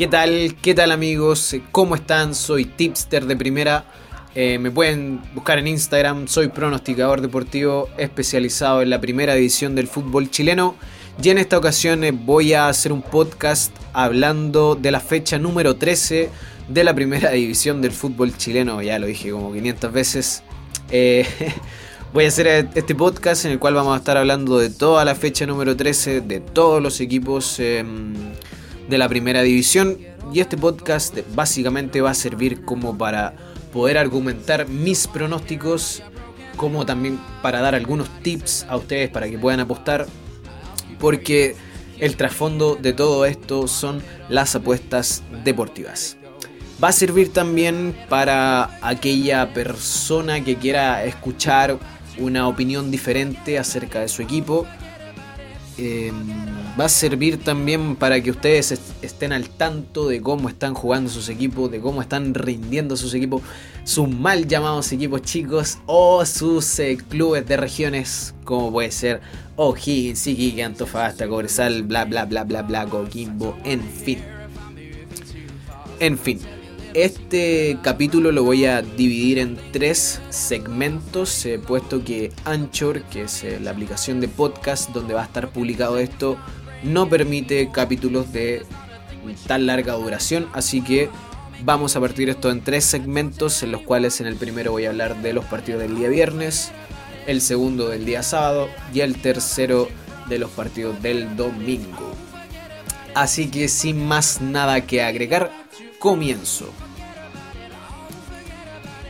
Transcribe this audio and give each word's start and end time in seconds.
¿Qué 0.00 0.06
tal? 0.06 0.56
¿Qué 0.62 0.72
tal 0.72 0.92
amigos? 0.92 1.54
¿Cómo 1.72 1.94
están? 1.94 2.34
Soy 2.34 2.64
Tipster 2.64 3.26
de 3.26 3.36
primera. 3.36 3.84
Eh, 4.34 4.58
me 4.58 4.70
pueden 4.70 5.20
buscar 5.34 5.58
en 5.58 5.66
Instagram. 5.66 6.26
Soy 6.26 6.48
pronosticador 6.48 7.20
deportivo 7.20 7.90
especializado 7.98 8.80
en 8.80 8.88
la 8.88 8.98
primera 9.02 9.34
división 9.34 9.74
del 9.74 9.88
fútbol 9.88 10.30
chileno. 10.30 10.74
Y 11.22 11.28
en 11.28 11.36
esta 11.36 11.58
ocasión 11.58 12.02
eh, 12.02 12.12
voy 12.12 12.54
a 12.54 12.68
hacer 12.68 12.92
un 12.92 13.02
podcast 13.02 13.76
hablando 13.92 14.74
de 14.74 14.90
la 14.90 15.00
fecha 15.00 15.38
número 15.38 15.76
13 15.76 16.30
de 16.66 16.82
la 16.82 16.94
primera 16.94 17.30
división 17.32 17.82
del 17.82 17.92
fútbol 17.92 18.34
chileno. 18.34 18.80
Ya 18.80 18.98
lo 18.98 19.06
dije 19.06 19.30
como 19.30 19.52
500 19.52 19.92
veces. 19.92 20.42
Eh, 20.90 21.26
voy 22.14 22.24
a 22.24 22.28
hacer 22.28 22.70
este 22.74 22.94
podcast 22.94 23.44
en 23.44 23.50
el 23.50 23.58
cual 23.58 23.74
vamos 23.74 23.92
a 23.92 23.98
estar 23.98 24.16
hablando 24.16 24.58
de 24.58 24.70
toda 24.70 25.04
la 25.04 25.14
fecha 25.14 25.44
número 25.44 25.76
13, 25.76 26.22
de 26.22 26.40
todos 26.40 26.82
los 26.82 27.02
equipos 27.02 27.60
em, 27.60 28.14
de 28.90 28.98
la 28.98 29.08
primera 29.08 29.42
división. 29.42 29.96
Y 30.32 30.40
este 30.40 30.56
podcast 30.56 31.16
básicamente 31.34 32.00
va 32.00 32.10
a 32.10 32.14
servir 32.14 32.62
como 32.64 32.98
para 32.98 33.34
poder 33.72 33.96
argumentar 33.96 34.68
mis 34.68 35.06
pronósticos, 35.06 36.02
como 36.56 36.84
también 36.84 37.18
para 37.40 37.60
dar 37.60 37.74
algunos 37.74 38.08
tips 38.22 38.66
a 38.68 38.76
ustedes 38.76 39.08
para 39.08 39.30
que 39.30 39.38
puedan 39.38 39.60
apostar. 39.60 40.06
Porque 40.98 41.56
el 41.98 42.16
trasfondo 42.16 42.76
de 42.76 42.92
todo 42.92 43.24
esto 43.24 43.68
son 43.68 44.02
las 44.28 44.54
apuestas 44.54 45.22
deportivas. 45.44 46.16
Va 46.82 46.88
a 46.88 46.92
servir 46.92 47.32
también 47.32 47.94
para 48.08 48.78
aquella 48.80 49.52
persona 49.52 50.42
que 50.42 50.56
quiera 50.56 51.04
escuchar 51.04 51.78
una 52.18 52.48
opinión 52.48 52.90
diferente 52.90 53.58
acerca 53.58 54.00
de 54.00 54.08
su 54.08 54.22
equipo. 54.22 54.66
Em, 55.78 56.14
va 56.78 56.84
a 56.84 56.88
servir 56.88 57.42
también 57.42 57.96
para 57.96 58.20
que 58.20 58.30
ustedes 58.30 58.78
estén 59.02 59.32
al 59.32 59.48
tanto 59.48 60.08
de 60.08 60.20
cómo 60.20 60.48
están 60.48 60.74
jugando 60.74 61.08
sus 61.10 61.28
equipos, 61.28 61.70
de 61.70 61.80
cómo 61.80 62.02
están 62.02 62.34
rindiendo 62.34 62.96
sus 62.96 63.14
equipos, 63.14 63.42
sus 63.84 64.08
mal 64.08 64.46
llamados 64.46 64.92
equipos 64.92 65.22
chicos 65.22 65.78
o 65.86 66.24
sus 66.26 66.78
eh, 66.78 66.98
clubes 67.08 67.46
de 67.46 67.56
regiones, 67.56 68.34
como 68.44 68.70
puede 68.72 68.90
ser 68.90 69.20
O'Higgins, 69.56 70.26
Iquique, 70.26 70.62
Antofagasta, 70.62 71.28
Cobresal, 71.28 71.82
bla 71.82 72.04
bla 72.04 72.24
bla 72.24 72.44
bla 72.44 72.62
bla, 72.62 72.86
Coquimbo, 72.86 73.56
en 73.64 73.82
fin. 73.82 74.18
En 75.98 76.18
fin. 76.18 76.40
Este 76.94 77.78
capítulo 77.82 78.32
lo 78.32 78.42
voy 78.42 78.64
a 78.64 78.82
dividir 78.82 79.38
en 79.38 79.56
tres 79.70 80.20
segmentos, 80.30 81.46
eh, 81.46 81.60
puesto 81.60 82.02
que 82.02 82.32
Anchor, 82.44 83.02
que 83.04 83.22
es 83.22 83.44
eh, 83.44 83.60
la 83.60 83.70
aplicación 83.70 84.18
de 84.20 84.26
podcast 84.26 84.90
donde 84.90 85.14
va 85.14 85.22
a 85.22 85.26
estar 85.26 85.50
publicado 85.50 85.98
esto, 85.98 86.36
no 86.82 87.08
permite 87.08 87.70
capítulos 87.70 88.32
de 88.32 88.64
tan 89.46 89.66
larga 89.66 89.92
duración, 89.92 90.48
así 90.52 90.82
que 90.82 91.08
vamos 91.62 91.94
a 91.94 92.00
partir 92.00 92.28
esto 92.28 92.50
en 92.50 92.60
tres 92.60 92.86
segmentos, 92.86 93.62
en 93.62 93.70
los 93.70 93.82
cuales 93.82 94.20
en 94.20 94.26
el 94.26 94.34
primero 94.34 94.72
voy 94.72 94.86
a 94.86 94.88
hablar 94.88 95.22
de 95.22 95.32
los 95.32 95.44
partidos 95.44 95.82
del 95.82 95.94
día 95.94 96.08
viernes, 96.08 96.72
el 97.28 97.40
segundo 97.40 97.88
del 97.88 98.04
día 98.04 98.24
sábado 98.24 98.68
y 98.92 99.00
el 99.00 99.22
tercero 99.22 99.86
de 100.28 100.40
los 100.40 100.50
partidos 100.50 101.00
del 101.00 101.36
domingo. 101.36 102.16
Así 103.14 103.48
que 103.48 103.68
sin 103.68 104.04
más 104.04 104.40
nada 104.40 104.80
que 104.80 105.02
agregar, 105.02 105.59
comienzo. 106.00 106.72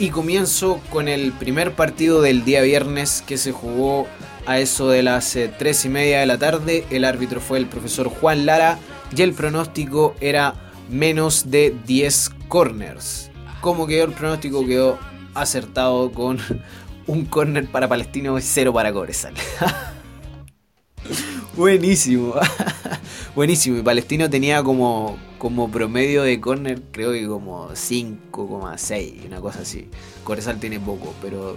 Y 0.00 0.10
comienzo 0.10 0.80
con 0.90 1.08
el 1.08 1.32
primer 1.32 1.74
partido 1.74 2.20
del 2.20 2.44
día 2.44 2.62
viernes 2.62 3.22
que 3.26 3.38
se 3.38 3.52
jugó 3.52 4.08
a 4.44 4.58
eso 4.58 4.88
de 4.88 5.04
las 5.04 5.38
3 5.58 5.84
eh, 5.84 5.86
y 5.86 5.90
media 5.90 6.20
de 6.20 6.26
la 6.26 6.36
tarde. 6.36 6.84
El 6.90 7.04
árbitro 7.04 7.40
fue 7.40 7.58
el 7.58 7.66
profesor 7.66 8.08
Juan 8.08 8.44
Lara 8.44 8.78
y 9.16 9.22
el 9.22 9.34
pronóstico 9.34 10.16
era 10.20 10.72
menos 10.90 11.50
de 11.50 11.76
10 11.86 12.30
corners. 12.48 13.30
¿Cómo 13.60 13.86
quedó 13.86 14.06
el 14.06 14.12
pronóstico? 14.12 14.66
Quedó 14.66 14.98
acertado 15.34 16.10
con 16.10 16.38
un 17.06 17.24
corner 17.24 17.70
para 17.70 17.88
Palestino 17.88 18.36
y 18.36 18.42
cero 18.42 18.72
para 18.72 18.92
Cobresal. 18.92 19.34
Buenísimo. 21.56 22.34
Buenísimo. 23.36 23.78
Y 23.78 23.82
Palestino 23.82 24.28
tenía 24.28 24.60
como, 24.64 25.18
como 25.40 25.70
promedio 25.70 26.22
de 26.22 26.38
corner, 26.38 26.82
creo 26.92 27.12
que 27.12 27.26
como 27.26 27.70
5,6, 27.70 29.26
una 29.26 29.40
cosa 29.40 29.60
así. 29.62 29.88
Cobresal 30.22 30.60
tiene 30.60 30.78
poco, 30.78 31.14
pero 31.22 31.56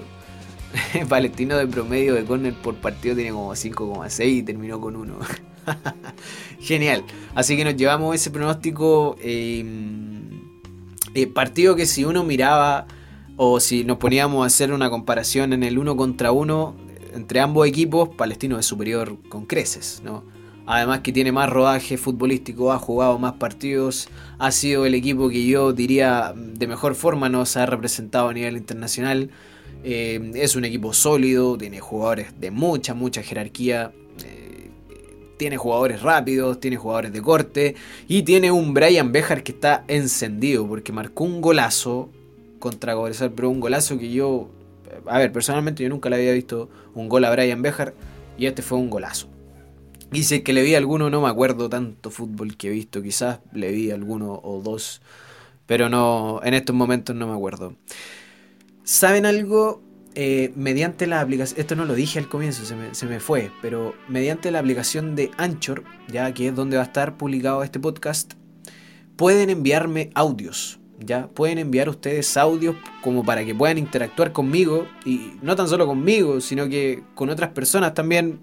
Palestino 1.09 1.57
de 1.57 1.67
promedio 1.67 2.16
de 2.16 2.23
corner 2.23 2.53
por 2.53 2.75
partido 2.75 3.13
tiene 3.13 3.31
como 3.31 3.51
5,6 3.51 4.38
y 4.38 4.41
terminó 4.41 4.79
con 4.79 4.95
1. 4.95 5.17
Genial. 6.61 7.03
Así 7.35 7.57
que 7.57 7.66
nos 7.66 7.75
llevamos 7.75 8.16
ese 8.16 8.31
pronóstico. 8.31 9.17
Em, 9.21 10.29
eh, 11.13 11.27
partido 11.27 11.75
que 11.75 11.85
si 11.85 12.05
uno 12.05 12.23
miraba 12.23 12.88
o 13.35 13.59
si 13.59 13.83
nos 13.83 13.97
poníamos 13.97 14.45
a 14.45 14.47
hacer 14.47 14.71
una 14.71 14.89
comparación 14.89 15.51
en 15.51 15.61
el 15.61 15.77
uno 15.77 15.97
contra 15.97 16.31
uno, 16.31 16.77
entre 17.13 17.41
ambos 17.41 17.67
equipos, 17.67 18.07
Palestino 18.15 18.57
es 18.57 18.65
superior 18.65 19.17
con 19.27 19.45
creces, 19.45 20.01
¿no? 20.05 20.23
Además 20.66 21.01
que 21.01 21.12
tiene 21.12 21.31
más 21.31 21.50
rodaje 21.50 21.97
futbolístico, 21.97 22.72
ha 22.72 22.79
jugado 22.79 23.19
más 23.19 23.34
partidos, 23.34 24.07
ha 24.40 24.51
sido 24.51 24.85
el 24.85 24.96
equipo 24.96 25.29
que 25.29 25.46
yo 25.46 25.74
diría 25.74 26.34
de 26.35 26.68
mejor 26.68 26.96
forma 26.96 27.28
nos 27.28 27.57
ha 27.57 27.66
representado 27.66 28.29
a 28.29 28.34
nivel 28.34 28.56
internacional. 28.56 29.29
Eh, 29.84 30.31
es 30.35 30.56
un 30.56 30.63
equipo 30.63 30.94
sólido, 30.94 31.57
tiene 31.57 31.79
jugadores 31.81 32.40
de 32.40 32.51
mucha, 32.51 32.94
mucha 32.94 33.22
jerarquía, 33.22 33.91
eh, 34.25 34.69
tiene 35.38 35.57
jugadores 35.57 36.01
rápidos, 36.01 36.62
tiene 36.62 36.78
jugadores 36.78 37.12
de 37.12 37.22
corte 37.22 37.75
y 38.07 38.24
tiene 38.24 38.50
un 38.51 38.74
Brian 38.74 39.12
Bejar 39.12 39.44
que 39.44 39.51
está 39.51 39.84
encendido 39.90 40.66
porque 40.66 40.94
marcó 40.94 41.25
un 41.25 41.41
golazo 41.41 42.09
contra 42.59 42.95
Cobresal, 42.95 43.34
pero 43.34 43.50
un 43.50 43.59
golazo 43.59 43.97
que 43.97 44.09
yo 44.09 44.50
a 45.07 45.18
ver, 45.18 45.31
personalmente 45.31 45.84
yo 45.84 45.90
nunca 45.90 46.09
le 46.09 46.18
había 46.18 46.34
visto 46.34 46.69
un 46.94 47.09
gol 47.09 47.25
a 47.25 47.31
Brian 47.31 47.62
Bejar 47.62 47.94
y 48.38 48.45
este 48.45 48.62
fue 48.62 48.78
un 48.78 48.90
golazo. 48.90 49.32
Si 50.13 50.41
que 50.41 50.53
le 50.53 50.62
vi 50.62 50.75
alguno, 50.75 51.09
no 51.09 51.22
me 51.22 51.29
acuerdo 51.29 51.69
tanto 51.69 52.12
fútbol 52.12 52.57
que 52.57 52.68
he 52.68 52.72
visto, 52.72 53.01
quizás 53.01 53.40
le 53.51 53.72
vi 53.72 53.91
alguno 53.91 54.40
o 54.44 54.62
dos, 54.62 55.01
pero 55.66 55.90
no, 55.90 56.41
en 56.44 56.53
estos 56.53 56.75
momentos 56.75 57.16
no 57.16 57.28
me 57.28 57.34
acuerdo. 57.34 57.75
¿Saben 58.84 59.25
algo? 59.25 59.81
Eh, 60.16 60.51
mediante 60.56 61.07
la 61.07 61.22
aplicación, 61.22 61.59
esto 61.59 61.75
no 61.75 61.85
lo 61.85 61.96
dije 61.96 62.19
al 62.19 62.29
comienzo, 62.29 62.66
se 62.66 62.75
me, 62.75 62.94
se 62.94 63.07
me, 63.07 63.19
fue, 63.19 63.50
pero 63.63 63.96
mediante 64.07 64.51
la 64.51 64.59
aplicación 64.59 65.16
de 65.16 65.31
Anchor, 65.38 65.84
ya 66.07 66.31
que 66.35 66.50
es 66.50 66.56
donde 66.56 66.78
va 66.78 66.84
a 66.84 66.85
estar 66.85 67.18
publicado 67.18 67.63
este 67.63 67.80
podcast, 67.80 68.34
pueden 69.16 69.50
enviarme 69.50 70.12
audios 70.13 70.80
¿ya? 71.06 71.28
Pueden 71.28 71.57
enviar 71.57 71.90
ustedes 71.90 72.38
audios 72.38 72.75
como 73.01 73.24
para 73.24 73.45
que 73.45 73.53
puedan 73.56 73.78
interactuar 73.78 74.31
conmigo 74.31 74.88
y 75.06 75.34
no 75.41 75.56
tan 75.56 75.68
solo 75.68 75.85
conmigo, 75.85 76.41
sino 76.41 76.68
que 76.68 77.03
con 77.16 77.30
otras 77.30 77.51
personas 77.51 77.94
también. 77.94 78.41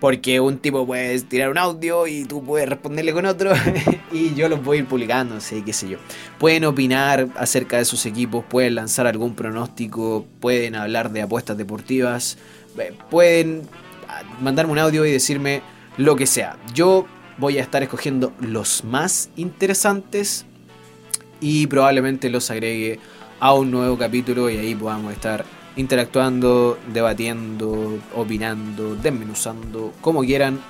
Porque 0.00 0.40
un 0.40 0.58
tipo 0.58 0.86
puede 0.86 1.18
tirar 1.22 1.50
un 1.50 1.56
audio 1.56 2.06
y 2.06 2.24
tú 2.24 2.44
puedes 2.44 2.68
responderle 2.68 3.14
con 3.14 3.24
otro 3.24 3.52
y 4.12 4.34
yo 4.34 4.48
los 4.48 4.62
voy 4.62 4.78
a 4.78 4.80
ir 4.80 4.86
publicando, 4.86 5.40
sé 5.40 5.62
qué 5.64 5.72
sé 5.72 5.88
yo. 5.88 5.98
Pueden 6.38 6.66
opinar 6.66 7.28
acerca 7.36 7.78
de 7.78 7.86
sus 7.86 8.04
equipos, 8.04 8.44
pueden 8.44 8.74
lanzar 8.74 9.06
algún 9.06 9.34
pronóstico, 9.34 10.26
pueden 10.40 10.74
hablar 10.74 11.10
de 11.12 11.22
apuestas 11.22 11.56
deportivas, 11.56 12.36
pueden 13.10 13.62
mandarme 14.40 14.72
un 14.72 14.78
audio 14.78 15.06
y 15.06 15.12
decirme 15.12 15.62
lo 15.96 16.14
que 16.14 16.26
sea. 16.26 16.58
Yo 16.74 17.06
voy 17.38 17.58
a 17.58 17.62
estar 17.62 17.82
escogiendo 17.82 18.32
los 18.40 18.84
más 18.84 19.30
interesantes 19.36 20.44
y 21.40 21.66
probablemente 21.66 22.30
los 22.30 22.50
agregue 22.50 22.98
a 23.40 23.52
un 23.54 23.70
nuevo 23.70 23.98
capítulo 23.98 24.48
y 24.50 24.56
ahí 24.56 24.74
podamos 24.74 25.12
estar 25.12 25.44
interactuando, 25.76 26.78
debatiendo, 26.92 27.98
opinando, 28.14 28.96
desmenuzando, 28.96 29.92
como 30.00 30.22
quieran, 30.22 30.60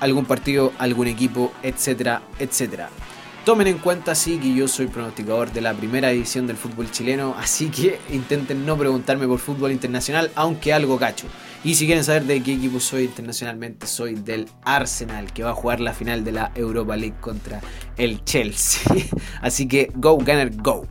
algún 0.00 0.24
partido, 0.24 0.72
algún 0.78 1.06
equipo, 1.06 1.52
etcétera, 1.62 2.22
etcétera. 2.38 2.90
Tomen 3.44 3.66
en 3.66 3.76
cuenta 3.76 4.14
sí 4.14 4.38
que 4.38 4.54
yo 4.54 4.66
soy 4.66 4.86
pronosticador 4.86 5.52
de 5.52 5.60
la 5.60 5.74
primera 5.74 6.10
edición 6.10 6.46
del 6.46 6.56
fútbol 6.56 6.90
chileno, 6.90 7.34
así 7.38 7.68
que 7.68 7.98
intenten 8.10 8.64
no 8.64 8.74
preguntarme 8.78 9.28
por 9.28 9.38
fútbol 9.38 9.70
internacional, 9.70 10.30
aunque 10.34 10.72
algo 10.72 10.98
cacho. 10.98 11.26
Y 11.62 11.74
si 11.74 11.84
quieren 11.84 12.04
saber 12.04 12.24
de 12.24 12.42
qué 12.42 12.54
equipo 12.54 12.80
soy 12.80 13.04
internacionalmente, 13.04 13.86
soy 13.86 14.14
del 14.14 14.48
Arsenal, 14.64 15.30
que 15.32 15.42
va 15.42 15.50
a 15.50 15.54
jugar 15.54 15.80
la 15.80 15.92
final 15.92 16.24
de 16.24 16.32
la 16.32 16.52
Europa 16.54 16.96
League 16.96 17.16
contra 17.20 17.60
el 17.98 18.24
Chelsea. 18.24 18.82
así 19.42 19.68
que 19.68 19.90
go, 19.94 20.16
Gunner, 20.16 20.50
go. 20.56 20.86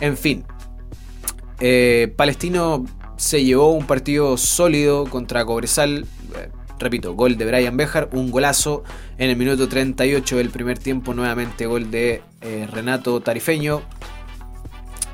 En 0.00 0.16
fin, 0.16 0.44
eh, 1.60 2.12
Palestino 2.16 2.84
se 3.24 3.42
llevó 3.42 3.72
un 3.72 3.86
partido 3.86 4.36
sólido 4.36 5.06
contra 5.06 5.46
Cobresal 5.46 6.06
repito, 6.78 7.14
gol 7.14 7.38
de 7.38 7.46
Brian 7.46 7.74
Bejar, 7.74 8.10
un 8.12 8.30
golazo 8.30 8.84
en 9.16 9.30
el 9.30 9.36
minuto 9.36 9.66
38 9.66 10.36
del 10.36 10.50
primer 10.50 10.78
tiempo, 10.78 11.14
nuevamente 11.14 11.64
gol 11.64 11.90
de 11.90 12.20
eh, 12.42 12.68
Renato 12.70 13.18
Tarifeño. 13.22 13.80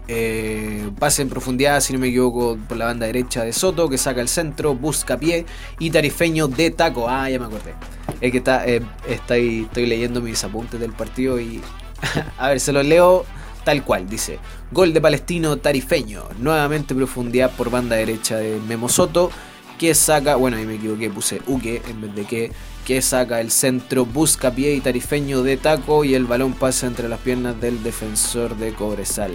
Eh, 0.09 0.91
pase 0.99 1.23
en 1.23 1.29
profundidad, 1.29 1.81
si 1.81 1.93
no 1.93 2.01
me 2.01 2.09
equivoco, 2.09 2.59
por 2.69 2.77
la 2.77 2.87
banda 2.87 3.07
derecha 3.07 3.45
de 3.45 3.53
Soto, 3.53 3.89
que 3.89 3.97
saca 3.97 4.21
el 4.21 4.29
centro, 4.29 4.75
busca 4.75 5.17
pie 5.17 5.47
y 5.79 5.91
Tarifeño 5.91 6.49
de 6.49 6.73
taco. 6.73 7.09
Ah, 7.09 7.31
ya 7.31 7.39
me 7.39 7.45
acordé. 7.45 7.75
es 8.21 8.33
que 8.33 8.39
está, 8.39 8.67
eh, 8.67 8.83
estoy 9.07 9.69
leyendo 9.87 10.21
mis 10.21 10.43
apuntes 10.43 10.81
del 10.81 10.93
partido 10.95 11.39
y. 11.39 11.61
a 12.39 12.49
ver, 12.49 12.59
se 12.59 12.73
los 12.73 12.85
leo 12.85 13.25
tal 13.71 13.85
cual. 13.85 14.09
Dice: 14.09 14.41
Gol 14.73 14.93
de 14.93 15.01
Palestino 15.01 15.57
Tarifeño. 15.57 16.25
Nuevamente 16.41 16.95
profundidad 16.95 17.53
por 17.53 17.71
banda 17.71 17.95
derecha 17.95 18.37
de 18.37 18.59
Memo 18.67 18.89
Soto. 18.89 19.31
Que 19.79 19.95
saca. 19.95 20.35
Bueno, 20.35 20.57
ahí 20.57 20.67
me 20.67 20.75
equivoqué, 20.75 21.09
puse 21.09 21.41
Uke 21.47 21.83
en 21.89 22.01
vez 22.01 22.15
de 22.15 22.25
que. 22.25 22.53
Que 22.85 23.03
saca 23.03 23.41
el 23.41 23.53
centro, 23.53 24.05
busca 24.05 24.51
pie 24.51 24.75
y 24.75 24.81
tarifeño 24.81 25.43
de 25.43 25.57
taco. 25.57 26.05
Y 26.05 26.15
el 26.15 26.25
balón 26.25 26.55
pasa 26.55 26.89
entre 26.89 27.09
las 27.09 27.21
piernas 27.21 27.61
del 27.61 27.83
defensor 27.85 28.57
de 28.57 28.73
Cobresal. 28.73 29.33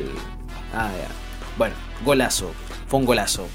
Ah, 0.73 0.91
ya. 0.91 1.07
Bueno, 1.57 1.75
golazo. 2.03 2.51
Fue 2.89 2.99
un 2.99 3.05
golazo. 3.05 3.47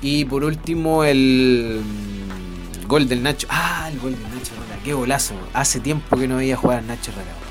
Y 0.00 0.26
por 0.26 0.44
último, 0.44 1.02
el 1.02 1.82
mm, 1.82 2.86
gol 2.86 3.08
del 3.08 3.22
Nacho. 3.22 3.48
Ah, 3.50 3.88
el 3.90 3.98
gol 3.98 4.12
del 4.12 4.22
Nacho 4.22 4.52
Rara. 4.54 4.80
Qué 4.84 4.92
golazo. 4.92 5.34
Hace 5.54 5.80
tiempo 5.80 6.16
que 6.16 6.28
no 6.28 6.36
veía 6.36 6.56
jugar 6.56 6.78
a 6.78 6.82
Nacho 6.82 7.10
Rara. 7.10 7.43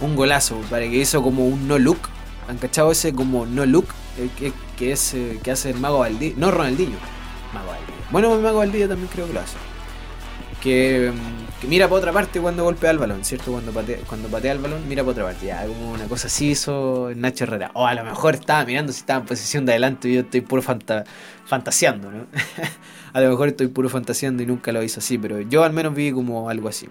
Un 0.00 0.16
golazo, 0.16 0.60
para 0.70 0.82
que 0.82 0.96
hizo 0.96 1.22
como 1.22 1.46
un 1.46 1.68
no 1.68 1.78
look. 1.78 1.98
¿Han 2.48 2.58
cachado 2.58 2.92
ese 2.92 3.12
como 3.12 3.46
no 3.46 3.66
look? 3.66 3.86
que, 4.38 4.52
que, 4.78 4.92
es, 4.92 5.14
eh, 5.14 5.38
que 5.42 5.50
hace 5.50 5.70
el 5.70 5.78
Mago 5.78 5.98
Valdí. 6.00 6.34
No 6.36 6.50
Ronaldinho. 6.50 6.98
Mago 7.52 7.68
Valdí. 7.68 7.92
Bueno, 8.10 8.34
el 8.34 8.40
Mago 8.40 8.58
Valdí 8.58 8.80
también 8.86 9.08
creo 9.12 9.26
que 9.26 9.32
lo 9.32 9.40
hace. 9.40 9.56
Que, 10.62 11.12
mm, 11.12 11.68
mira 11.68 11.86
para 11.86 11.98
otra 11.98 12.12
parte 12.12 12.40
cuando 12.40 12.64
golpea 12.64 12.90
el 12.90 12.98
balón, 12.98 13.24
¿cierto? 13.24 13.52
Cuando 13.52 13.72
patea, 13.72 13.98
cuando 14.06 14.28
patea 14.28 14.52
el 14.52 14.58
balón, 14.58 14.88
mira 14.88 15.02
para 15.02 15.12
otra 15.12 15.24
parte. 15.24 15.46
Ya, 15.46 15.66
como 15.66 15.92
una 15.92 16.06
cosa 16.06 16.28
así 16.28 16.50
hizo 16.50 17.10
Nacho 17.14 17.44
Herrera. 17.44 17.70
O 17.74 17.86
a 17.86 17.94
lo 17.94 18.04
mejor 18.04 18.34
estaba 18.34 18.64
mirando 18.64 18.92
si 18.92 19.00
estaba 19.00 19.20
en 19.20 19.26
posición 19.26 19.66
de 19.66 19.72
adelante 19.72 20.08
y 20.08 20.14
yo 20.14 20.20
estoy 20.20 20.40
puro 20.40 20.62
fantaseando, 20.62 22.10
¿no? 22.10 22.26
a 23.12 23.20
lo 23.20 23.30
mejor 23.30 23.48
estoy 23.48 23.68
puro 23.68 23.88
fantaseando 23.88 24.42
y 24.42 24.46
nunca 24.46 24.72
lo 24.72 24.82
hizo 24.82 25.00
así, 25.00 25.18
pero 25.18 25.40
yo 25.40 25.62
al 25.64 25.72
menos 25.72 25.94
vi 25.94 26.12
como 26.12 26.48
algo 26.48 26.68
así. 26.68 26.88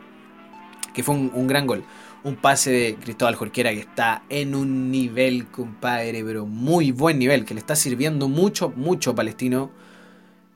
Que 0.94 1.04
fue 1.04 1.16
un, 1.16 1.48
gran 1.48 1.68
gol. 1.68 1.84
Un 2.26 2.36
pase 2.38 2.72
de 2.72 2.96
Cristóbal 2.96 3.36
Jorquera 3.36 3.72
que 3.72 3.82
está 3.82 4.24
en 4.30 4.56
un 4.56 4.90
nivel, 4.92 5.48
compadre, 5.52 6.24
pero 6.24 6.48
muy 6.48 6.92
buen 6.92 7.20
nivel, 7.20 7.46
que 7.46 7.54
le 7.54 7.60
está 7.60 7.76
sirviendo 7.76 8.28
mucho, 8.28 8.72
mucho 8.76 9.14
Palestino. 9.14 9.72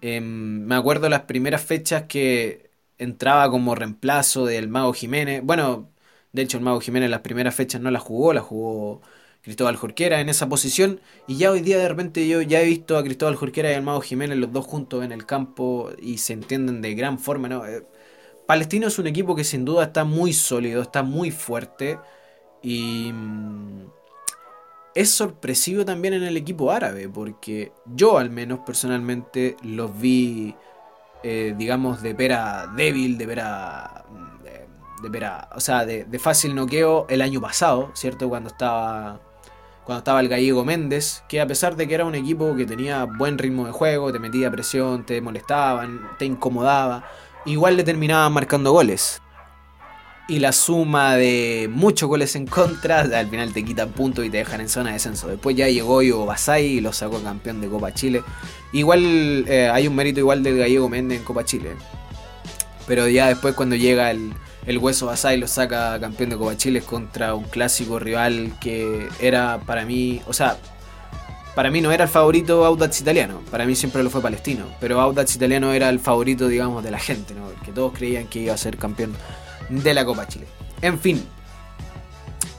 Em, 0.01 0.65
me 0.65 0.75
acuerdo 0.75 1.09
las 1.09 1.21
primeras 1.23 1.63
fechas 1.63 2.03
que 2.07 2.71
entraba 2.97 3.49
como 3.51 3.75
reemplazo 3.75 4.45
del 4.45 4.67
Mago 4.67 4.93
Jiménez. 4.93 5.41
Bueno, 5.43 5.91
de 6.31 6.41
hecho 6.41 6.57
el 6.57 6.63
Mago 6.63 6.81
Jiménez 6.81 7.09
las 7.11 7.21
primeras 7.21 7.53
fechas 7.55 7.81
no 7.81 7.91
la 7.91 7.99
jugó, 7.99 8.33
la 8.33 8.41
jugó 8.41 9.01
Cristóbal 9.41 9.75
Jorquera 9.75 10.21
en 10.21 10.29
esa 10.29 10.49
posición. 10.49 11.01
Y 11.27 11.37
ya 11.37 11.51
hoy 11.51 11.61
día 11.61 11.77
de 11.77 11.87
repente 11.87 12.27
yo 12.27 12.41
ya 12.41 12.61
he 12.61 12.65
visto 12.65 12.97
a 12.97 13.03
Cristóbal 13.03 13.35
Jorquera 13.35 13.71
y 13.71 13.75
al 13.75 13.83
Mago 13.83 14.01
Jiménez 14.01 14.37
los 14.39 14.51
dos 14.51 14.65
juntos 14.65 15.03
en 15.05 15.11
el 15.11 15.25
campo 15.27 15.91
y 16.01 16.17
se 16.17 16.33
entienden 16.33 16.81
de 16.81 16.95
gran 16.95 17.19
forma. 17.19 17.47
¿no? 17.49 17.65
Eh, 17.67 17.83
Palestino 18.49 18.87
es 18.87 18.97
un 18.97 19.05
equipo 19.05 19.35
que 19.35 19.43
sin 19.43 19.63
duda 19.63 19.83
está 19.83 20.03
muy 20.03 20.33
sólido, 20.33 20.81
está 20.81 21.03
muy 21.03 21.29
fuerte 21.29 21.99
y 22.63 23.11
mm, 23.13 23.85
es 24.95 25.11
sorpresivo 25.11 25.85
también 25.85 26.15
en 26.15 26.23
el 26.23 26.35
equipo 26.35 26.71
árabe 26.71 27.07
porque 27.07 27.71
yo 27.85 28.17
al 28.17 28.31
menos 28.31 28.61
personalmente 28.65 29.55
los 29.61 30.01
vi 30.01 30.55
eh, 31.21 31.53
digamos, 31.57 32.01
de 32.01 32.15
pera 32.15 32.67
débil, 32.75 33.17
de 33.17 33.27
pera. 33.27 34.05
De, 34.41 35.09
de 35.09 35.31
o 35.55 35.59
sea, 35.59 35.85
de, 35.85 36.19
fácil 36.19 36.55
noqueo 36.55 37.05
el 37.09 37.21
año 37.21 37.41
pasado, 37.41 37.91
¿cierto? 37.93 38.29
Cuando 38.29 38.49
estaba. 38.49 39.19
Cuando 39.83 39.99
estaba 39.99 40.19
el 40.19 40.29
gallego 40.29 40.63
Méndez, 40.63 41.23
que 41.27 41.41
a 41.41 41.47
pesar 41.47 41.75
de 41.75 41.87
que 41.87 41.95
era 41.95 42.05
un 42.05 42.13
equipo 42.13 42.55
que 42.55 42.65
tenía 42.67 43.05
buen 43.05 43.39
ritmo 43.39 43.65
de 43.65 43.71
juego, 43.71 44.11
te 44.11 44.19
metía 44.19 44.51
presión, 44.51 45.03
te 45.03 45.19
molestaban, 45.19 46.11
te 46.19 46.25
incomodaba, 46.25 47.05
igual 47.45 47.77
le 47.77 47.83
terminaban 47.83 48.31
marcando 48.31 48.71
goles 48.71 49.21
y 50.29 50.37
la 50.37 50.51
suma 50.51 51.15
de 51.15 51.67
muchos 51.71 52.07
goles 52.07 52.35
en 52.35 52.45
contra, 52.45 52.99
al 52.99 53.29
final 53.29 53.51
te 53.51 53.65
quitan 53.65 53.89
puntos 53.89 54.23
y 54.23 54.29
te 54.29 54.37
dejan 54.37 54.61
en 54.61 54.69
zona 54.69 54.89
de 54.89 54.93
descenso. 54.93 55.27
Después 55.27 55.55
ya 55.55 55.67
llegó 55.67 56.03
Ivo 56.03 56.25
Basay 56.25 56.65
y 56.65 56.81
lo 56.81 56.93
sacó 56.93 57.19
campeón 57.21 57.59
de 57.61 57.67
Copa 57.67 57.93
Chile. 57.95 58.23
Igual 58.71 59.45
eh, 59.47 59.69
hay 59.73 59.87
un 59.87 59.95
mérito 59.95 60.19
igual 60.19 60.43
del 60.43 60.59
gallego 60.59 60.87
Méndez 60.87 61.17
en 61.17 61.25
Copa 61.25 61.43
Chile. 61.43 61.71
Pero 62.85 63.07
ya 63.07 63.27
después 63.27 63.55
cuando 63.55 63.75
llega 63.75 64.11
el, 64.11 64.31
el 64.67 64.77
Hueso 64.77 65.07
Basay 65.07 65.37
lo 65.37 65.47
saca 65.47 65.99
campeón 65.99 66.29
de 66.29 66.37
Copa 66.37 66.55
Chile 66.55 66.81
contra 66.81 67.33
un 67.33 67.45
clásico 67.45 67.97
rival 67.97 68.53
que 68.61 69.09
era 69.19 69.59
para 69.65 69.83
mí, 69.83 70.21
o 70.27 70.33
sea, 70.33 70.57
para 71.55 71.71
mí 71.71 71.81
no 71.81 71.91
era 71.91 72.05
el 72.05 72.09
favorito 72.09 72.65
Audax 72.65 73.01
italiano, 73.01 73.41
para 73.51 73.65
mí 73.65 73.75
siempre 73.75 74.03
lo 74.03 74.09
fue 74.09 74.21
palestino, 74.21 74.65
pero 74.79 74.99
Audax 75.01 75.35
italiano 75.35 75.73
era 75.73 75.89
el 75.89 75.99
favorito, 75.99 76.47
digamos, 76.47 76.83
de 76.83 76.91
la 76.91 76.99
gente, 76.99 77.33
¿no? 77.33 77.49
que 77.63 77.71
todos 77.71 77.93
creían 77.93 78.27
que 78.27 78.39
iba 78.39 78.53
a 78.53 78.57
ser 78.57 78.77
campeón 78.77 79.13
de 79.69 79.93
la 79.93 80.05
Copa 80.05 80.27
Chile. 80.27 80.47
En 80.81 80.99
fin, 80.99 81.23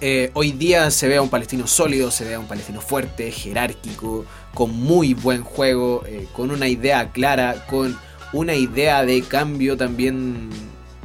eh, 0.00 0.30
hoy 0.34 0.52
día 0.52 0.90
se 0.90 1.08
ve 1.08 1.16
a 1.16 1.22
un 1.22 1.28
palestino 1.28 1.66
sólido, 1.66 2.10
se 2.10 2.24
ve 2.24 2.34
a 2.34 2.40
un 2.40 2.46
palestino 2.46 2.80
fuerte, 2.80 3.30
jerárquico, 3.32 4.24
con 4.54 4.70
muy 4.70 5.14
buen 5.14 5.42
juego, 5.42 6.04
eh, 6.06 6.26
con 6.32 6.50
una 6.50 6.68
idea 6.68 7.12
clara, 7.12 7.66
con 7.66 7.98
una 8.32 8.54
idea 8.54 9.04
de 9.04 9.22
cambio 9.22 9.76
también 9.76 10.50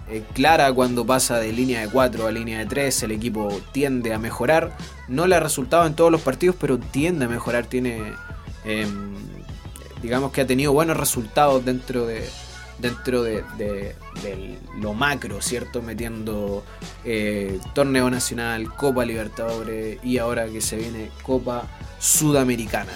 eh, 0.10 0.24
clara 0.34 0.72
cuando 0.72 1.06
pasa 1.06 1.38
de 1.40 1.52
línea 1.52 1.82
de 1.82 1.90
4 1.90 2.28
a 2.28 2.32
línea 2.32 2.60
de 2.60 2.66
3, 2.66 3.04
el 3.04 3.12
equipo 3.12 3.50
tiende 3.72 4.14
a 4.14 4.20
mejorar. 4.20 4.78
No 5.08 5.28
le 5.28 5.36
ha 5.36 5.40
resultado 5.40 5.86
en 5.88 5.96
todos 5.96 6.12
los 6.12 6.22
partidos, 6.22 6.56
pero 6.60 6.78
tiende 6.78 7.26
a 7.26 7.28
mejorar, 7.30 7.66
tiene... 7.66 8.14
Em, 8.64 9.16
digamos 10.02 10.32
que 10.32 10.42
ha 10.42 10.48
tenido 10.48 10.72
buenos 10.72 10.98
resultados 10.98 11.66
dentro 11.66 12.06
de, 12.06 12.30
dentro 12.78 13.24
de, 13.24 13.96
lo 14.80 14.94
macro, 14.94 15.42
¿cierto? 15.42 15.82
Metiendo 15.82 16.64
eh, 17.04 17.60
torneo 17.74 18.10
nacional, 18.10 18.74
Copa 18.76 19.06
Libertadores 19.06 19.98
y 20.04 20.18
ahora 20.18 20.48
que 20.48 20.62
se 20.62 20.76
viene 20.78 21.10
Copa 21.24 21.64
Sudamericana. 22.00 22.92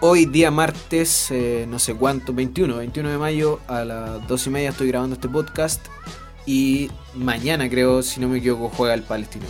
Hoy 0.00 0.26
día 0.26 0.50
martes, 0.50 1.30
eh, 1.30 1.64
no 1.66 1.78
sé 1.78 1.94
cuánto, 1.94 2.34
21, 2.34 2.76
21 2.76 3.08
de 3.08 3.16
mayo 3.16 3.60
a 3.66 3.82
las 3.82 4.28
2 4.28 4.46
y 4.46 4.50
media 4.50 4.68
estoy 4.68 4.88
grabando 4.88 5.14
este 5.14 5.26
podcast 5.26 5.80
y 6.44 6.90
mañana 7.14 7.70
creo, 7.70 8.02
si 8.02 8.20
no 8.20 8.28
me 8.28 8.36
equivoco, 8.38 8.68
juega 8.68 8.92
el 8.92 9.02
Palestino. 9.02 9.46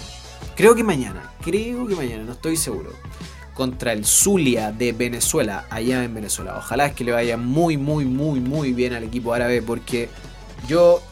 Creo 0.54 0.76
que 0.76 0.84
mañana, 0.84 1.32
creo 1.43 1.88
que 1.88 1.96
mañana, 1.96 2.22
no 2.22 2.32
estoy 2.32 2.56
seguro 2.56 2.90
contra 3.54 3.93
el 3.93 4.04
Zulia 4.04 4.70
de 4.70 4.93
Venezuela, 4.93 5.66
allá 5.69 6.04
en 6.04 6.14
Venezuela. 6.14 6.56
Ojalá 6.56 6.87
es 6.87 6.94
que 6.94 7.02
le 7.02 7.10
vaya 7.10 7.37
muy, 7.37 7.76
muy, 7.76 8.04
muy, 8.04 8.38
muy 8.38 8.72
bien 8.72 8.93
al 8.93 9.02
equipo 9.02 9.34
árabe 9.34 9.62
porque 9.62 10.08
yo 10.69 11.02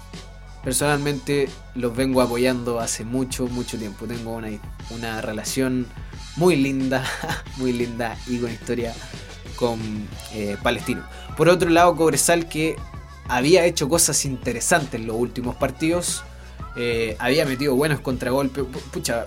personalmente 0.62 1.48
los 1.75 1.96
vengo 1.96 2.22
apoyando 2.22 2.78
hace 2.78 3.04
mucho, 3.04 3.48
mucho 3.48 3.78
tiempo. 3.78 4.06
Tengo 4.06 4.32
una, 4.34 4.48
una 4.90 5.20
relación 5.20 5.88
muy 6.36 6.55
linda, 6.55 7.05
muy 7.56 7.72
linda 7.72 8.17
y 8.29 8.38
con 8.38 8.53
historia 8.53 8.94
con 9.56 9.81
eh, 10.32 10.56
Palestino. 10.63 11.03
Por 11.37 11.49
otro 11.49 11.70
lado, 11.70 11.96
Cobresal 11.96 12.49
que 12.49 12.77
había 13.29 13.65
hecho 13.65 13.89
cosas 13.89 14.25
interesantes 14.25 15.01
en 15.01 15.06
los 15.06 15.17
últimos 15.17 15.56
partidos. 15.56 16.23
Eh, 16.77 17.17
había 17.19 17.44
metido 17.44 17.75
buenos 17.75 18.01
contragolpes. 18.01 18.65
Pucha, 18.93 19.25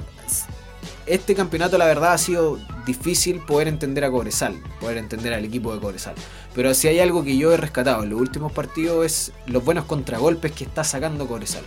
este 1.05 1.35
campeonato 1.35 1.77
la 1.77 1.85
verdad 1.85 2.13
ha 2.13 2.17
sido 2.17 2.59
difícil 2.85 3.39
poder 3.39 3.67
entender 3.67 4.03
a 4.03 4.11
Cobresal, 4.11 4.61
poder 4.79 4.97
entender 4.97 5.33
al 5.33 5.45
equipo 5.45 5.73
de 5.73 5.79
Cobresal. 5.79 6.15
Pero 6.53 6.73
si 6.73 6.87
hay 6.87 6.99
algo 6.99 7.23
que 7.23 7.37
yo 7.37 7.53
he 7.53 7.57
rescatado 7.57 8.03
en 8.03 8.09
los 8.09 8.19
últimos 8.19 8.51
partidos 8.51 9.05
es 9.05 9.31
los 9.45 9.63
buenos 9.63 9.85
contragolpes 9.85 10.51
que 10.51 10.65
está 10.65 10.83
sacando 10.83 11.27
Cobresal. 11.27 11.63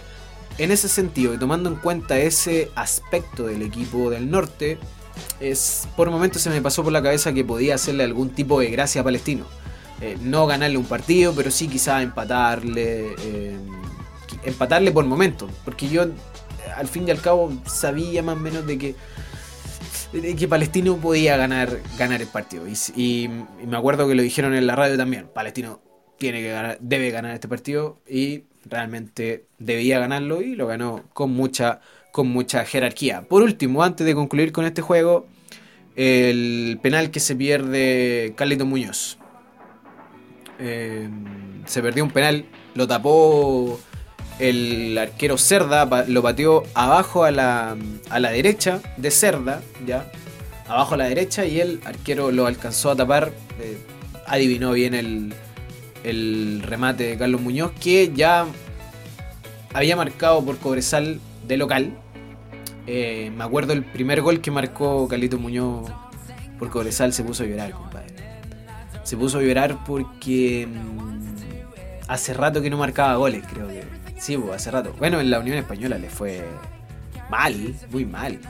En 0.58 0.70
ese 0.70 0.88
sentido, 0.88 1.32
y 1.32 1.38
tomando 1.38 1.70
en 1.70 1.76
cuenta 1.76 2.18
ese 2.18 2.70
aspecto 2.74 3.46
del 3.46 3.62
equipo 3.62 4.10
del 4.10 4.30
norte, 4.30 4.78
es, 5.40 5.88
por 5.96 6.10
momentos 6.10 6.42
se 6.42 6.50
me 6.50 6.60
pasó 6.62 6.82
por 6.82 6.92
la 6.92 7.02
cabeza 7.02 7.32
que 7.32 7.44
podía 7.44 7.74
hacerle 7.74 8.04
algún 8.04 8.30
tipo 8.30 8.60
de 8.60 8.70
gracia 8.70 9.00
a 9.00 9.04
Palestino. 9.04 9.46
Eh, 10.00 10.16
no 10.20 10.46
ganarle 10.46 10.78
un 10.78 10.84
partido, 10.84 11.34
pero 11.34 11.50
sí 11.50 11.68
quizá 11.68 12.02
empatarle. 12.02 13.14
Eh, 13.22 13.56
empatarle 14.44 14.92
por 14.92 15.04
momentos. 15.04 15.50
Porque 15.64 15.88
yo, 15.88 16.06
al 16.76 16.88
fin 16.88 17.06
y 17.06 17.10
al 17.10 17.20
cabo, 17.20 17.52
sabía 17.66 18.22
más 18.22 18.36
o 18.36 18.40
menos 18.40 18.66
de 18.66 18.78
que 18.78 18.94
que 20.36 20.48
Palestino 20.48 20.96
podía 20.96 21.36
ganar, 21.36 21.80
ganar 21.98 22.20
el 22.20 22.26
partido. 22.26 22.64
Y, 22.96 23.28
me 23.66 23.76
acuerdo 23.76 24.08
que 24.08 24.14
lo 24.14 24.22
dijeron 24.22 24.54
en 24.54 24.66
la 24.66 24.76
radio 24.76 24.96
también. 24.96 25.28
Palestino 25.32 25.80
tiene 26.18 26.40
que 26.40 26.50
ganar, 26.50 26.78
debe 26.80 27.10
ganar 27.10 27.34
este 27.34 27.48
partido 27.48 28.00
y 28.08 28.44
realmente 28.64 29.46
debía 29.58 29.98
ganarlo 29.98 30.42
y 30.42 30.54
lo 30.54 30.66
ganó 30.66 31.04
con 31.12 31.30
mucha, 31.30 31.80
con 32.12 32.28
mucha 32.28 32.64
jerarquía. 32.64 33.22
Por 33.22 33.42
último, 33.42 33.82
antes 33.82 34.06
de 34.06 34.14
concluir 34.14 34.52
con 34.52 34.64
este 34.64 34.82
juego, 34.82 35.26
el 35.96 36.78
penal 36.82 37.10
que 37.10 37.20
se 37.20 37.36
pierde 37.36 38.32
Carlito 38.36 38.66
Muñoz. 38.66 39.18
Eh, 40.58 41.08
se 41.66 41.82
perdió 41.82 42.04
un 42.04 42.10
penal, 42.10 42.44
lo 42.74 42.86
tapó 42.86 43.80
el 44.38 44.96
arquero 44.96 45.36
Cerda 45.36 46.04
lo 46.06 46.22
pateó 46.22 46.62
abajo 46.74 47.24
a 47.24 47.30
la, 47.30 47.76
a 48.08 48.20
la 48.20 48.30
derecha 48.30 48.80
de 48.96 49.10
Cerda, 49.10 49.60
ya, 49.86 50.10
abajo 50.66 50.94
a 50.94 50.96
la 50.96 51.04
derecha 51.04 51.44
y 51.44 51.60
el 51.60 51.80
arquero 51.84 52.30
lo 52.30 52.46
alcanzó 52.46 52.90
a 52.90 52.96
tapar, 52.96 53.32
eh, 53.60 53.78
adivinó 54.26 54.72
bien 54.72 54.94
el, 54.94 55.34
el 56.04 56.62
remate 56.64 57.04
de 57.04 57.18
Carlos 57.18 57.40
Muñoz, 57.40 57.72
que 57.78 58.12
ya 58.14 58.46
había 59.74 59.96
marcado 59.96 60.42
por 60.44 60.56
Cobresal 60.58 61.20
de 61.46 61.56
local. 61.56 61.99
Eh, 62.92 63.30
me 63.30 63.44
acuerdo 63.44 63.72
el 63.72 63.84
primer 63.84 64.20
gol 64.20 64.40
que 64.40 64.50
marcó 64.50 65.06
Carlito 65.06 65.38
Muñoz 65.38 65.88
por 66.58 66.70
Cobresal 66.70 67.12
se 67.12 67.22
puso 67.22 67.44
a 67.44 67.46
llorar, 67.46 67.70
compadre. 67.70 68.16
Se 69.04 69.16
puso 69.16 69.38
a 69.38 69.42
llorar 69.42 69.84
porque 69.86 70.66
mm, 70.66 72.08
hace 72.08 72.34
rato 72.34 72.60
que 72.60 72.68
no 72.68 72.76
marcaba 72.78 73.14
goles, 73.14 73.44
creo 73.48 73.68
que. 73.68 73.84
Sí, 74.18 74.36
pues, 74.36 74.56
hace 74.56 74.72
rato. 74.72 74.92
Bueno, 74.98 75.20
en 75.20 75.30
la 75.30 75.38
Unión 75.38 75.56
Española 75.56 75.98
le 75.98 76.10
fue 76.10 76.44
mal, 77.30 77.76
muy 77.92 78.04
mal. 78.04 78.40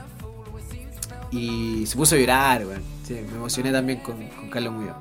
Y 1.29 1.85
se 1.85 1.95
puso 1.95 2.15
a 2.15 2.17
llorar. 2.17 2.63
Sí, 3.03 3.13
me 3.13 3.35
emocioné 3.35 3.71
también 3.71 3.99
con, 3.99 4.27
con 4.27 4.49
Carlos 4.49 4.73
Muñoz. 4.73 4.95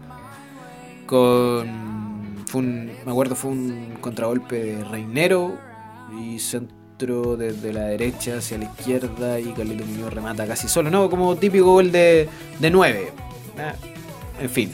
Con. 1.07 2.45
Fue 2.45 2.61
un, 2.61 2.93
me 3.07 3.11
acuerdo, 3.11 3.35
fue 3.37 3.53
un 3.53 3.97
contragolpe 4.03 4.63
de 4.63 4.85
Reinero 4.85 5.57
y 6.21 6.39
desde 7.01 7.73
la 7.73 7.85
derecha 7.85 8.37
hacia 8.37 8.59
la 8.59 8.65
izquierda 8.65 9.41
y 9.41 9.53
Carlito 9.53 9.87
Muñoz 9.87 10.13
remata 10.13 10.47
casi 10.47 10.69
solo, 10.69 10.91
¿no? 10.91 11.09
Como 11.09 11.35
típico 11.37 11.65
gol 11.73 11.91
de, 11.91 12.29
de 12.59 12.71
9. 12.71 13.13
Ah, 13.59 13.75
en 14.39 14.51
fin. 14.51 14.71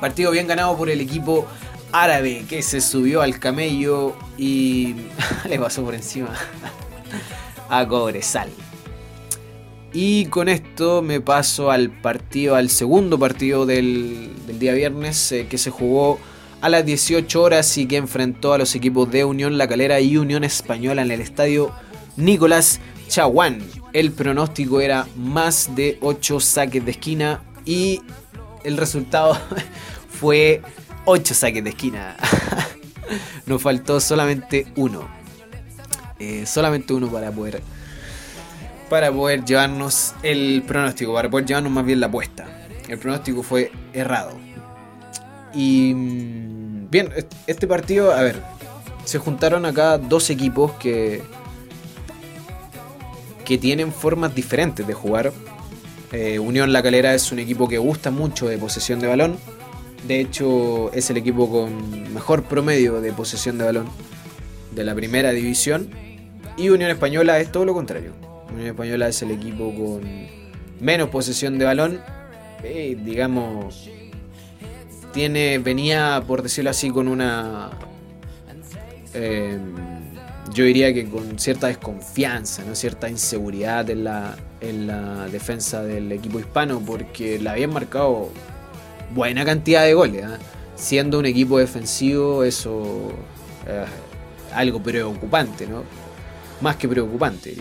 Partido 0.00 0.32
bien 0.32 0.48
ganado 0.48 0.76
por 0.76 0.90
el 0.90 1.00
equipo 1.00 1.46
árabe 1.92 2.44
que 2.48 2.62
se 2.62 2.80
subió 2.80 3.22
al 3.22 3.38
camello 3.38 4.16
y 4.36 4.96
le 5.48 5.58
pasó 5.60 5.84
por 5.84 5.94
encima 5.94 6.34
a 7.68 7.86
Cobresal. 7.86 8.48
Y 9.92 10.26
con 10.26 10.48
esto 10.48 11.00
me 11.00 11.20
paso 11.20 11.70
al 11.70 11.90
partido, 11.90 12.56
al 12.56 12.70
segundo 12.70 13.20
partido 13.20 13.66
del, 13.66 14.30
del 14.48 14.58
día 14.58 14.72
viernes 14.72 15.30
eh, 15.30 15.46
que 15.48 15.58
se 15.58 15.70
jugó 15.70 16.18
a 16.60 16.68
las 16.68 16.84
18 16.84 17.42
horas 17.42 17.76
y 17.78 17.86
que 17.86 17.96
enfrentó 17.96 18.52
a 18.52 18.58
los 18.58 18.74
equipos 18.74 19.10
de 19.10 19.24
Unión 19.24 19.56
La 19.56 19.66
Calera 19.66 20.00
y 20.00 20.16
Unión 20.16 20.44
Española 20.44 21.02
en 21.02 21.10
el 21.10 21.20
estadio 21.20 21.72
Nicolás 22.16 22.80
Chaguán. 23.08 23.62
El 23.92 24.12
pronóstico 24.12 24.80
era 24.80 25.06
más 25.16 25.74
de 25.74 25.98
8 26.00 26.40
saques 26.40 26.84
de 26.84 26.90
esquina 26.90 27.42
y 27.64 28.02
el 28.64 28.76
resultado 28.76 29.38
fue 30.08 30.62
8 31.06 31.34
saques 31.34 31.64
de 31.64 31.70
esquina. 31.70 32.16
Nos 33.46 33.62
faltó 33.62 34.00
solamente 34.00 34.66
uno. 34.76 35.08
Eh, 36.18 36.44
solamente 36.46 36.92
uno 36.92 37.10
para 37.10 37.32
poder 37.32 37.62
para 38.90 39.12
poder 39.12 39.44
llevarnos 39.44 40.14
el 40.22 40.64
pronóstico, 40.66 41.14
para 41.14 41.30
poder 41.30 41.46
llevarnos 41.46 41.72
más 41.72 41.86
bien 41.86 42.00
la 42.00 42.06
apuesta. 42.06 42.46
El 42.88 42.98
pronóstico 42.98 43.44
fue 43.44 43.70
errado. 43.92 44.49
Y 45.54 45.94
mm, 45.94 46.90
bien, 46.90 47.10
este 47.46 47.66
partido, 47.66 48.12
a 48.12 48.22
ver, 48.22 48.42
se 49.04 49.18
juntaron 49.18 49.64
acá 49.64 49.98
dos 49.98 50.30
equipos 50.30 50.72
que 50.72 51.22
que 53.50 53.58
tienen 53.58 53.92
formas 53.92 54.32
diferentes 54.32 54.86
de 54.86 54.94
jugar. 54.94 55.32
Eh, 56.12 56.38
Unión 56.38 56.72
La 56.72 56.84
Calera 56.84 57.14
es 57.14 57.32
un 57.32 57.40
equipo 57.40 57.66
que 57.66 57.78
gusta 57.78 58.12
mucho 58.12 58.46
de 58.46 58.56
posesión 58.56 59.00
de 59.00 59.08
balón. 59.08 59.38
De 60.06 60.20
hecho, 60.20 60.92
es 60.92 61.10
el 61.10 61.16
equipo 61.16 61.50
con 61.50 62.14
mejor 62.14 62.44
promedio 62.44 63.00
de 63.00 63.12
posesión 63.12 63.58
de 63.58 63.64
balón 63.64 63.88
de 64.70 64.84
la 64.84 64.94
primera 64.94 65.32
división. 65.32 65.90
Y 66.56 66.68
Unión 66.68 66.92
Española 66.92 67.40
es 67.40 67.50
todo 67.50 67.64
lo 67.64 67.74
contrario. 67.74 68.12
Unión 68.52 68.68
Española 68.68 69.08
es 69.08 69.20
el 69.22 69.32
equipo 69.32 69.74
con 69.74 70.02
menos 70.78 71.08
posesión 71.08 71.58
de 71.58 71.64
balón. 71.64 72.00
Eh, 72.62 72.96
digamos, 73.04 73.90
tiene, 75.12 75.58
venía, 75.58 76.22
por 76.26 76.42
decirlo 76.42 76.70
así, 76.70 76.90
con 76.90 77.08
una... 77.08 77.70
Eh, 79.14 79.58
yo 80.52 80.64
diría 80.64 80.92
que 80.92 81.08
con 81.08 81.38
cierta 81.38 81.68
desconfianza, 81.68 82.64
¿no? 82.64 82.74
cierta 82.74 83.08
inseguridad 83.08 83.88
en 83.90 84.04
la, 84.04 84.36
en 84.60 84.86
la 84.86 85.28
defensa 85.28 85.82
del 85.82 86.10
equipo 86.10 86.40
hispano, 86.40 86.80
porque 86.84 87.38
la 87.38 87.52
habían 87.52 87.72
marcado 87.72 88.30
buena 89.14 89.44
cantidad 89.44 89.84
de 89.84 89.94
goles. 89.94 90.24
¿eh? 90.24 90.36
Siendo 90.74 91.18
un 91.18 91.26
equipo 91.26 91.58
defensivo, 91.58 92.42
eso 92.42 93.12
es 93.66 94.54
algo 94.54 94.82
preocupante, 94.82 95.66
¿no? 95.66 95.84
Más 96.60 96.76
que 96.76 96.88
preocupante. 96.88 97.56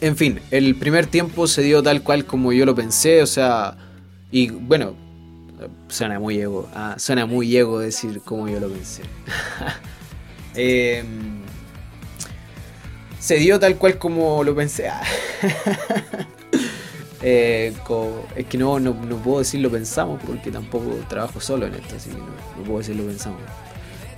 En 0.00 0.16
fin, 0.16 0.40
el 0.50 0.74
primer 0.76 1.06
tiempo 1.06 1.46
se 1.46 1.62
dio 1.62 1.82
tal 1.82 2.02
cual 2.02 2.24
como 2.24 2.52
yo 2.52 2.66
lo 2.66 2.74
pensé, 2.74 3.22
o 3.22 3.26
sea, 3.26 3.76
y 4.30 4.50
bueno, 4.50 4.94
suena 5.88 6.18
muy 6.18 6.40
ego, 6.40 6.68
ah, 6.74 6.96
suena 6.98 7.26
muy 7.26 7.56
ego 7.56 7.78
decir 7.78 8.20
como 8.24 8.48
yo 8.48 8.60
lo 8.60 8.68
pensé. 8.68 9.02
eh, 10.54 11.04
se 13.18 13.36
dio 13.36 13.60
tal 13.60 13.76
cual 13.76 13.98
como 13.98 14.42
lo 14.42 14.54
pensé. 14.54 14.88
eh, 17.22 17.72
es 18.36 18.46
que 18.46 18.58
no, 18.58 18.80
no, 18.80 18.94
no, 18.94 19.16
puedo 19.16 19.38
decir 19.38 19.60
lo 19.60 19.70
pensamos 19.70 20.20
porque 20.26 20.50
tampoco 20.50 20.90
trabajo 21.08 21.40
solo 21.40 21.66
en 21.66 21.74
esto, 21.74 21.96
así 21.96 22.10
que 22.10 22.16
no, 22.16 22.26
no 22.58 22.64
puedo 22.64 22.78
decir 22.78 22.96
lo 22.96 23.04
pensamos. 23.04 23.40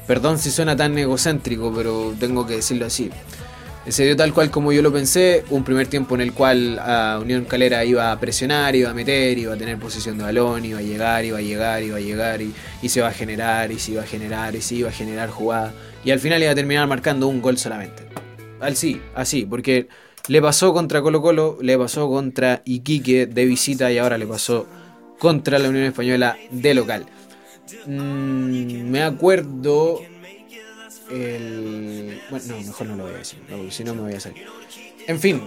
Perdón 0.06 0.38
si 0.38 0.50
suena 0.50 0.76
tan 0.76 0.96
egocéntrico, 0.98 1.72
pero 1.74 2.14
tengo 2.18 2.46
que 2.46 2.56
decirlo 2.56 2.86
así. 2.86 3.10
Se 3.88 4.04
dio 4.04 4.16
tal 4.16 4.32
cual 4.32 4.50
como 4.50 4.72
yo 4.72 4.80
lo 4.80 4.90
pensé, 4.90 5.44
un 5.50 5.62
primer 5.62 5.88
tiempo 5.88 6.14
en 6.14 6.22
el 6.22 6.32
cual 6.32 6.78
a 6.78 7.18
Unión 7.20 7.44
Calera 7.44 7.84
iba 7.84 8.12
a 8.12 8.18
presionar, 8.18 8.74
iba 8.74 8.90
a 8.90 8.94
meter, 8.94 9.36
iba 9.36 9.52
a 9.52 9.56
tener 9.58 9.78
posición 9.78 10.16
de 10.16 10.24
balón, 10.24 10.64
iba 10.64 10.78
a 10.78 10.82
llegar, 10.82 11.22
iba 11.24 11.36
a 11.36 11.42
llegar, 11.42 11.82
iba 11.82 11.98
a 11.98 12.00
llegar 12.00 12.40
y, 12.40 12.54
se 12.88 13.00
iba 13.00 13.08
a 13.08 13.12
generar, 13.12 13.70
y 13.70 13.78
se 13.78 13.92
iba 13.92 14.02
a 14.02 14.06
generar, 14.06 14.54
y 14.56 14.62
se 14.62 14.76
iba 14.76 14.88
a 14.88 14.92
generar 14.92 15.28
jugada. 15.28 15.74
Y 16.02 16.12
al 16.12 16.18
final 16.18 16.42
iba 16.42 16.50
a 16.50 16.54
terminar 16.54 16.88
marcando 16.88 17.28
un 17.28 17.42
gol 17.42 17.58
solamente. 17.58 18.04
Al 18.58 18.74
sí, 18.74 19.02
así, 19.14 19.44
porque 19.44 19.88
le 20.28 20.40
pasó 20.40 20.72
contra 20.72 21.02
Colo 21.02 21.20
Colo, 21.20 21.58
le 21.60 21.76
pasó 21.76 22.08
contra 22.08 22.62
Iquique 22.64 23.26
de 23.26 23.44
visita 23.44 23.92
y 23.92 23.98
ahora 23.98 24.16
le 24.16 24.26
pasó 24.26 24.66
contra 25.18 25.58
la 25.58 25.68
Unión 25.68 25.84
Española 25.84 26.38
de 26.50 26.72
local. 26.72 27.04
Mm, 27.86 28.90
me 28.90 29.02
acuerdo 29.02 30.00
el... 31.10 32.20
Bueno, 32.30 32.44
no, 32.48 32.58
mejor 32.58 32.86
no 32.86 32.96
lo 32.96 33.04
voy 33.04 33.14
a 33.14 33.18
decir, 33.18 33.38
no, 33.48 33.70
si 33.70 33.84
no 33.84 33.94
me 33.94 34.02
voy 34.02 34.14
a 34.14 34.20
salir. 34.20 34.44
En 35.06 35.20
fin, 35.20 35.42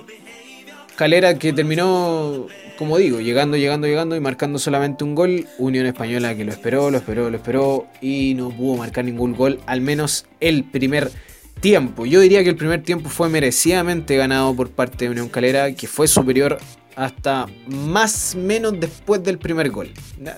Calera 0.97 1.37
que 1.37 1.53
terminó, 1.53 2.47
como 2.75 2.97
digo, 2.97 3.21
llegando, 3.21 3.55
llegando, 3.55 3.85
llegando 3.85 4.15
y 4.15 4.19
marcando 4.19 4.57
solamente 4.57 5.03
un 5.03 5.13
gol. 5.13 5.45
Unión 5.59 5.85
Española 5.85 6.35
que 6.35 6.43
lo 6.43 6.51
esperó, 6.51 6.89
lo 6.89 6.97
esperó, 6.97 7.29
lo 7.29 7.37
esperó 7.37 7.85
y 8.01 8.33
no 8.33 8.49
pudo 8.49 8.77
marcar 8.77 9.05
ningún 9.05 9.35
gol, 9.35 9.59
al 9.67 9.81
menos 9.81 10.25
el 10.39 10.63
primer 10.63 11.11
tiempo. 11.59 12.07
Yo 12.07 12.19
diría 12.19 12.43
que 12.43 12.49
el 12.49 12.55
primer 12.55 12.81
tiempo 12.81 13.09
fue 13.09 13.29
merecidamente 13.29 14.15
ganado 14.17 14.55
por 14.55 14.71
parte 14.71 15.05
de 15.05 15.11
Unión 15.11 15.29
Calera, 15.29 15.71
que 15.73 15.85
fue 15.85 16.07
superior 16.07 16.57
hasta 16.95 17.45
más 17.67 18.33
menos 18.33 18.79
después 18.79 19.23
del 19.23 19.37
primer 19.37 19.69
gol. 19.69 19.91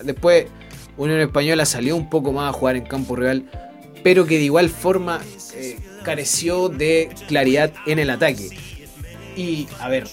Después 0.04 0.44
Unión 0.98 1.20
Española 1.20 1.64
salió 1.64 1.96
un 1.96 2.10
poco 2.10 2.32
más 2.32 2.50
a 2.50 2.52
jugar 2.52 2.76
en 2.76 2.84
campo 2.84 3.16
real 3.16 3.69
pero 4.02 4.26
que 4.26 4.38
de 4.38 4.44
igual 4.44 4.68
forma 4.70 5.20
eh, 5.54 5.78
careció 6.02 6.68
de 6.68 7.10
claridad 7.28 7.72
en 7.86 7.98
el 7.98 8.10
ataque. 8.10 8.48
Y, 9.36 9.68
a 9.78 9.88
ver, 9.88 10.08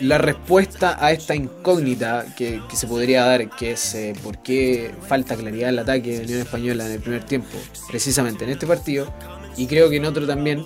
la 0.00 0.18
respuesta 0.18 0.96
a 1.04 1.12
esta 1.12 1.34
incógnita 1.34 2.26
que, 2.36 2.60
que 2.68 2.76
se 2.76 2.86
podría 2.86 3.24
dar, 3.24 3.48
que 3.50 3.72
es 3.72 3.94
eh, 3.94 4.14
por 4.22 4.42
qué 4.42 4.92
falta 5.08 5.36
claridad 5.36 5.68
en 5.68 5.74
el 5.74 5.78
ataque 5.80 6.18
de 6.18 6.24
Unión 6.24 6.40
Española 6.40 6.86
en 6.86 6.92
el 6.92 7.00
primer 7.00 7.24
tiempo, 7.24 7.56
precisamente 7.88 8.44
en 8.44 8.50
este 8.50 8.66
partido, 8.66 9.12
y 9.56 9.66
creo 9.66 9.88
que 9.88 9.96
en 9.96 10.04
otro 10.04 10.26
también, 10.26 10.64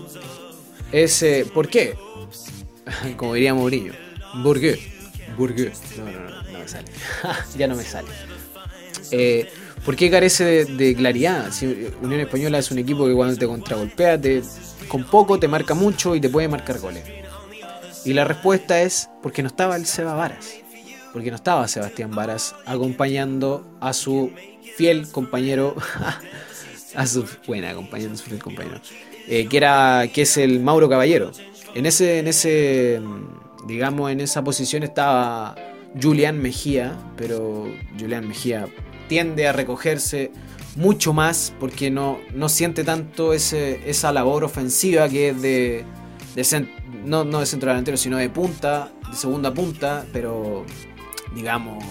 es 0.93 1.23
eh, 1.23 1.47
¿por 1.53 1.69
qué? 1.69 1.95
Como 3.17 3.35
diría 3.35 3.55
Mourinho, 3.55 3.93
¿por 4.43 4.61
qué? 4.61 4.79
¿Por 5.37 5.55
qué? 5.55 5.73
No, 5.97 6.05
no, 6.05 6.21
no, 6.21 6.43
no 6.53 6.59
me 6.59 6.69
sale. 6.69 6.89
ya 7.57 7.67
no 7.69 7.77
me 7.77 7.85
sale. 7.85 8.09
Eh, 9.13 9.49
¿Por 9.85 9.97
qué 9.97 10.11
carece 10.11 10.45
de, 10.45 10.65
de, 10.67 10.95
claridad? 10.95 11.51
Si 11.53 11.67
Unión 12.03 12.21
Española 12.21 12.59
es 12.59 12.71
un 12.71 12.79
equipo 12.79 13.07
que 13.07 13.15
cuando 13.15 13.37
te 13.37 13.47
contragolpea, 13.47 14.21
te, 14.21 14.43
con 14.89 15.05
poco 15.05 15.39
te 15.39 15.49
marca 15.49 15.75
mucho 15.75 16.15
y 16.15 16.21
te 16.21 16.29
puede 16.29 16.49
marcar 16.49 16.79
goles. 16.79 17.05
Y 18.05 18.13
la 18.13 18.25
respuesta 18.25 18.81
es 18.81 19.11
porque 19.23 19.43
no 19.43 19.49
estaba 19.49 19.77
el 19.77 19.87
Seba 19.87 20.15
Varas. 20.15 20.55
Porque 21.13 21.31
no 21.31 21.37
estaba 21.37 21.67
Sebastián 21.69 22.13
Varas 22.13 22.55
acompañando 22.67 23.77
a 23.81 23.93
su 23.93 24.31
fiel 24.77 25.11
compañero. 25.11 25.75
a 26.95 27.07
su 27.07 27.27
buena 27.47 27.71
acompañando 27.71 28.15
a 28.15 28.17
su 28.17 28.25
fiel 28.25 28.43
compañero. 28.43 28.81
Eh, 29.29 29.47
que 29.49 29.57
era. 29.57 30.09
que 30.13 30.23
es 30.23 30.37
el 30.37 30.61
Mauro 30.61 30.89
Caballero. 30.89 31.33
En 31.75 31.87
ese. 31.87 32.19
En 32.19 32.29
ese. 32.29 33.01
digamos, 33.67 34.11
en 34.11 34.21
esa 34.21 34.43
posición 34.43 34.83
estaba 34.83 35.57
Julián 36.01 36.39
Mejía. 36.41 36.97
Pero 37.17 37.69
Julián 37.99 38.27
Mejía 38.27 38.67
tiende 39.11 39.49
a 39.49 39.53
recogerse 39.53 40.31
mucho 40.77 41.13
más 41.13 41.53
porque 41.59 41.91
no, 41.91 42.21
no 42.33 42.49
siente 42.49 42.85
tanto 42.85 43.35
ese, 43.35 43.91
esa 43.91 44.13
labor 44.13 44.45
ofensiva 44.45 45.09
que 45.09 45.31
es 45.31 45.43
de, 45.43 45.85
de 46.37 46.69
no, 47.05 47.25
no 47.25 47.41
de 47.41 47.47
centro 47.47 47.71
delantero, 47.71 47.97
sino 47.97 48.19
de 48.19 48.31
punta, 48.31 48.93
de 49.11 49.17
segunda 49.17 49.53
punta, 49.53 50.07
pero 50.13 50.65
digamos, 51.35 51.83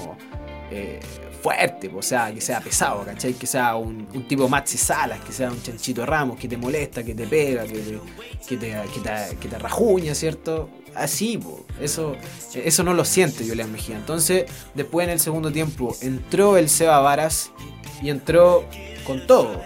eh, 0.71 1.01
fuerte, 1.41 1.89
o 1.93 2.01
sea, 2.01 2.33
que 2.33 2.41
sea 2.41 2.59
pesado, 2.61 3.03
¿cachai? 3.05 3.33
Que 3.33 3.47
sea 3.47 3.75
un, 3.75 4.07
tipo 4.27 4.47
Maxi 4.47 4.77
Salas, 4.77 5.19
que 5.21 5.31
sea 5.31 5.49
un 5.49 5.61
chanchito 5.61 6.05
Ramos, 6.05 6.37
que 6.37 6.47
te 6.47 6.57
molesta, 6.57 7.03
que 7.03 7.15
te 7.15 7.25
pega, 7.25 7.65
que 7.65 7.73
te, 7.73 7.99
que 8.47 8.57
te, 8.57 9.37
que 9.39 9.47
te, 9.47 9.59
rajuña, 9.59 10.13
¿cierto? 10.13 10.69
Así, 10.95 11.39
eso, 11.79 12.15
eso 12.53 12.83
no 12.83 12.93
lo 12.93 13.05
siente 13.05 13.47
Julián 13.47 13.71
Mejía. 13.71 13.95
Entonces, 13.95 14.45
después 14.73 15.05
en 15.05 15.11
el 15.11 15.19
segundo 15.19 15.51
tiempo 15.51 15.95
entró 16.01 16.57
el 16.57 16.69
Seba 16.69 16.99
Varas 16.99 17.51
y 18.01 18.09
entró 18.09 18.65
con 19.05 19.25
todo. 19.25 19.61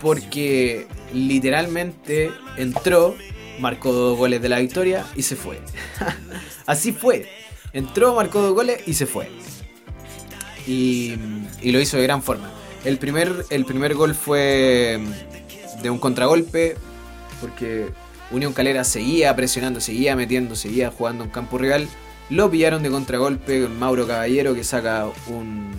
Porque 0.00 0.86
literalmente 1.12 2.30
entró, 2.56 3.14
marcó 3.58 3.92
dos 3.92 4.18
goles 4.18 4.42
de 4.42 4.48
la 4.48 4.58
victoria 4.58 5.06
y 5.14 5.22
se 5.22 5.36
fue. 5.36 5.60
Así 6.66 6.92
fue. 6.92 7.43
Entró, 7.74 8.14
marcó 8.14 8.40
dos 8.40 8.54
goles 8.54 8.86
y 8.86 8.94
se 8.94 9.04
fue. 9.04 9.28
Y, 10.66 11.16
lo 11.64 11.80
hizo 11.80 11.96
de 11.96 12.04
gran 12.04 12.22
forma. 12.22 12.50
El 12.84 12.98
primer, 12.98 13.44
el 13.50 13.64
primer 13.64 13.94
gol 13.94 14.14
fue 14.14 15.00
de 15.82 15.90
un 15.90 15.98
contragolpe, 15.98 16.76
porque 17.40 17.88
Unión 18.30 18.52
Calera 18.52 18.84
seguía 18.84 19.34
presionando, 19.34 19.80
seguía 19.80 20.14
metiendo, 20.14 20.54
seguía 20.54 20.92
jugando 20.92 21.24
en 21.24 21.30
campo 21.30 21.58
rival. 21.58 21.88
Lo 22.30 22.48
pillaron 22.48 22.82
de 22.82 22.90
contragolpe 22.90 23.62
con 23.62 23.78
Mauro 23.78 24.06
Caballero 24.06 24.54
que 24.54 24.62
saca 24.62 25.08
un, 25.26 25.72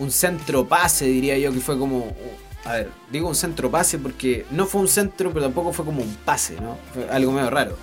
un 0.00 0.10
centro 0.10 0.66
pase, 0.66 1.06
diría 1.06 1.38
yo, 1.38 1.52
que 1.52 1.60
fue 1.60 1.78
como... 1.78 2.14
A 2.64 2.72
ver, 2.72 2.90
digo 3.12 3.28
un 3.28 3.34
centro 3.34 3.70
pase 3.70 3.98
porque 3.98 4.44
no 4.50 4.66
fue 4.66 4.80
un 4.80 4.88
centro, 4.88 5.30
pero 5.32 5.46
tampoco 5.46 5.72
fue 5.72 5.84
como 5.84 6.02
un 6.02 6.16
pase, 6.24 6.56
¿no? 6.60 6.78
Fue 6.92 7.08
algo 7.10 7.30
medio 7.30 7.50
raro. 7.50 7.76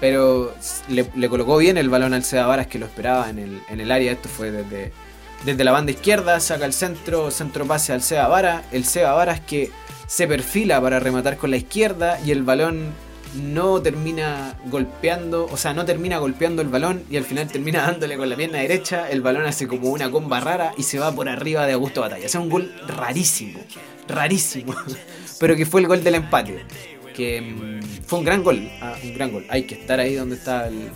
Pero 0.00 0.54
le, 0.88 1.28
colocó 1.28 1.56
bien 1.56 1.76
el 1.76 1.88
balón 1.88 2.14
al 2.14 2.24
Seba 2.24 2.46
Varas 2.46 2.68
que 2.68 2.78
lo 2.78 2.86
esperaba 2.86 3.30
en 3.30 3.38
el, 3.38 3.62
en 3.68 3.80
el 3.80 3.90
área. 3.90 4.12
Esto 4.12 4.28
fue 4.28 4.50
desde, 4.50 4.92
desde 5.44 5.64
la 5.64 5.72
banda 5.72 5.90
izquierda, 5.90 6.38
saca 6.40 6.66
el 6.66 6.72
centro, 6.72 7.30
centro 7.30 7.66
pase 7.66 7.92
al 7.92 8.02
Seba 8.02 8.28
Varas. 8.28 8.64
El 8.70 8.84
Seba 8.84 9.12
Varas 9.14 9.40
que 9.40 9.70
se 10.06 10.26
perfila 10.26 10.80
para 10.80 11.00
rematar 11.00 11.36
con 11.36 11.50
la 11.50 11.56
izquierda 11.56 12.18
y 12.24 12.30
el 12.30 12.42
balón 12.42 12.92
no 13.34 13.80
termina 13.82 14.56
golpeando, 14.66 15.46
o 15.50 15.56
sea, 15.56 15.74
no 15.74 15.84
termina 15.84 16.18
golpeando 16.18 16.62
el 16.62 16.68
balón 16.68 17.04
y 17.10 17.16
al 17.16 17.24
final 17.24 17.48
termina 17.48 17.82
dándole 17.82 18.16
con 18.16 18.28
la 18.28 18.36
pierna 18.36 18.58
derecha, 18.58 19.08
el 19.10 19.20
balón 19.20 19.46
hace 19.46 19.68
como 19.68 19.90
una 19.90 20.10
comba 20.10 20.40
rara 20.40 20.72
y 20.76 20.82
se 20.82 20.98
va 20.98 21.12
por 21.12 21.28
arriba 21.28 21.66
de 21.66 21.74
Augusto 21.74 22.00
Batalla. 22.00 22.28
Sea, 22.28 22.40
un 22.40 22.48
gol 22.48 22.74
rarísimo, 22.86 23.60
rarísimo, 24.08 24.74
pero 25.40 25.56
que 25.56 25.66
fue 25.66 25.82
el 25.82 25.88
gol 25.88 26.02
del 26.02 26.16
empate 26.16 26.64
que 27.18 27.40
mm, 27.40 27.80
fue 28.06 28.20
un 28.20 28.24
gran 28.24 28.44
gol, 28.44 28.70
ah, 28.80 28.94
un 29.02 29.12
gran 29.12 29.32
gol. 29.32 29.44
Hay 29.48 29.64
que 29.64 29.74
estar 29.74 29.98
ahí 29.98 30.14
donde 30.14 30.36
estaba 30.36 30.68
el, 30.68 30.88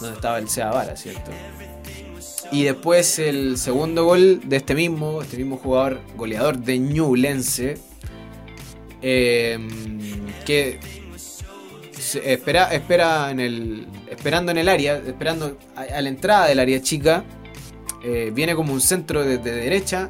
donde 0.00 0.14
estaba 0.14 0.38
el 0.38 0.48
¿cierto? 0.48 1.30
Y 2.50 2.64
después 2.64 3.18
el 3.18 3.58
segundo 3.58 4.06
gol 4.06 4.40
de 4.48 4.56
este 4.56 4.74
mismo, 4.74 5.20
este 5.20 5.36
mismo 5.36 5.58
jugador 5.58 6.00
goleador 6.16 6.56
de 6.56 6.78
Ñublense, 6.78 7.76
em, 9.02 9.68
que 10.46 10.80
espera, 12.24 12.72
espera 12.72 13.30
en 13.30 13.40
el, 13.40 13.86
esperando 14.08 14.52
en 14.52 14.58
el 14.58 14.68
área, 14.68 14.96
esperando 14.96 15.58
a, 15.76 16.00
la 16.00 16.08
entrada 16.08 16.48
del 16.48 16.58
área 16.58 16.80
chica, 16.80 17.22
eh, 18.02 18.30
viene 18.34 18.54
como 18.54 18.72
un 18.72 18.80
centro 18.80 19.22
de, 19.24 19.36
derecha 19.36 20.08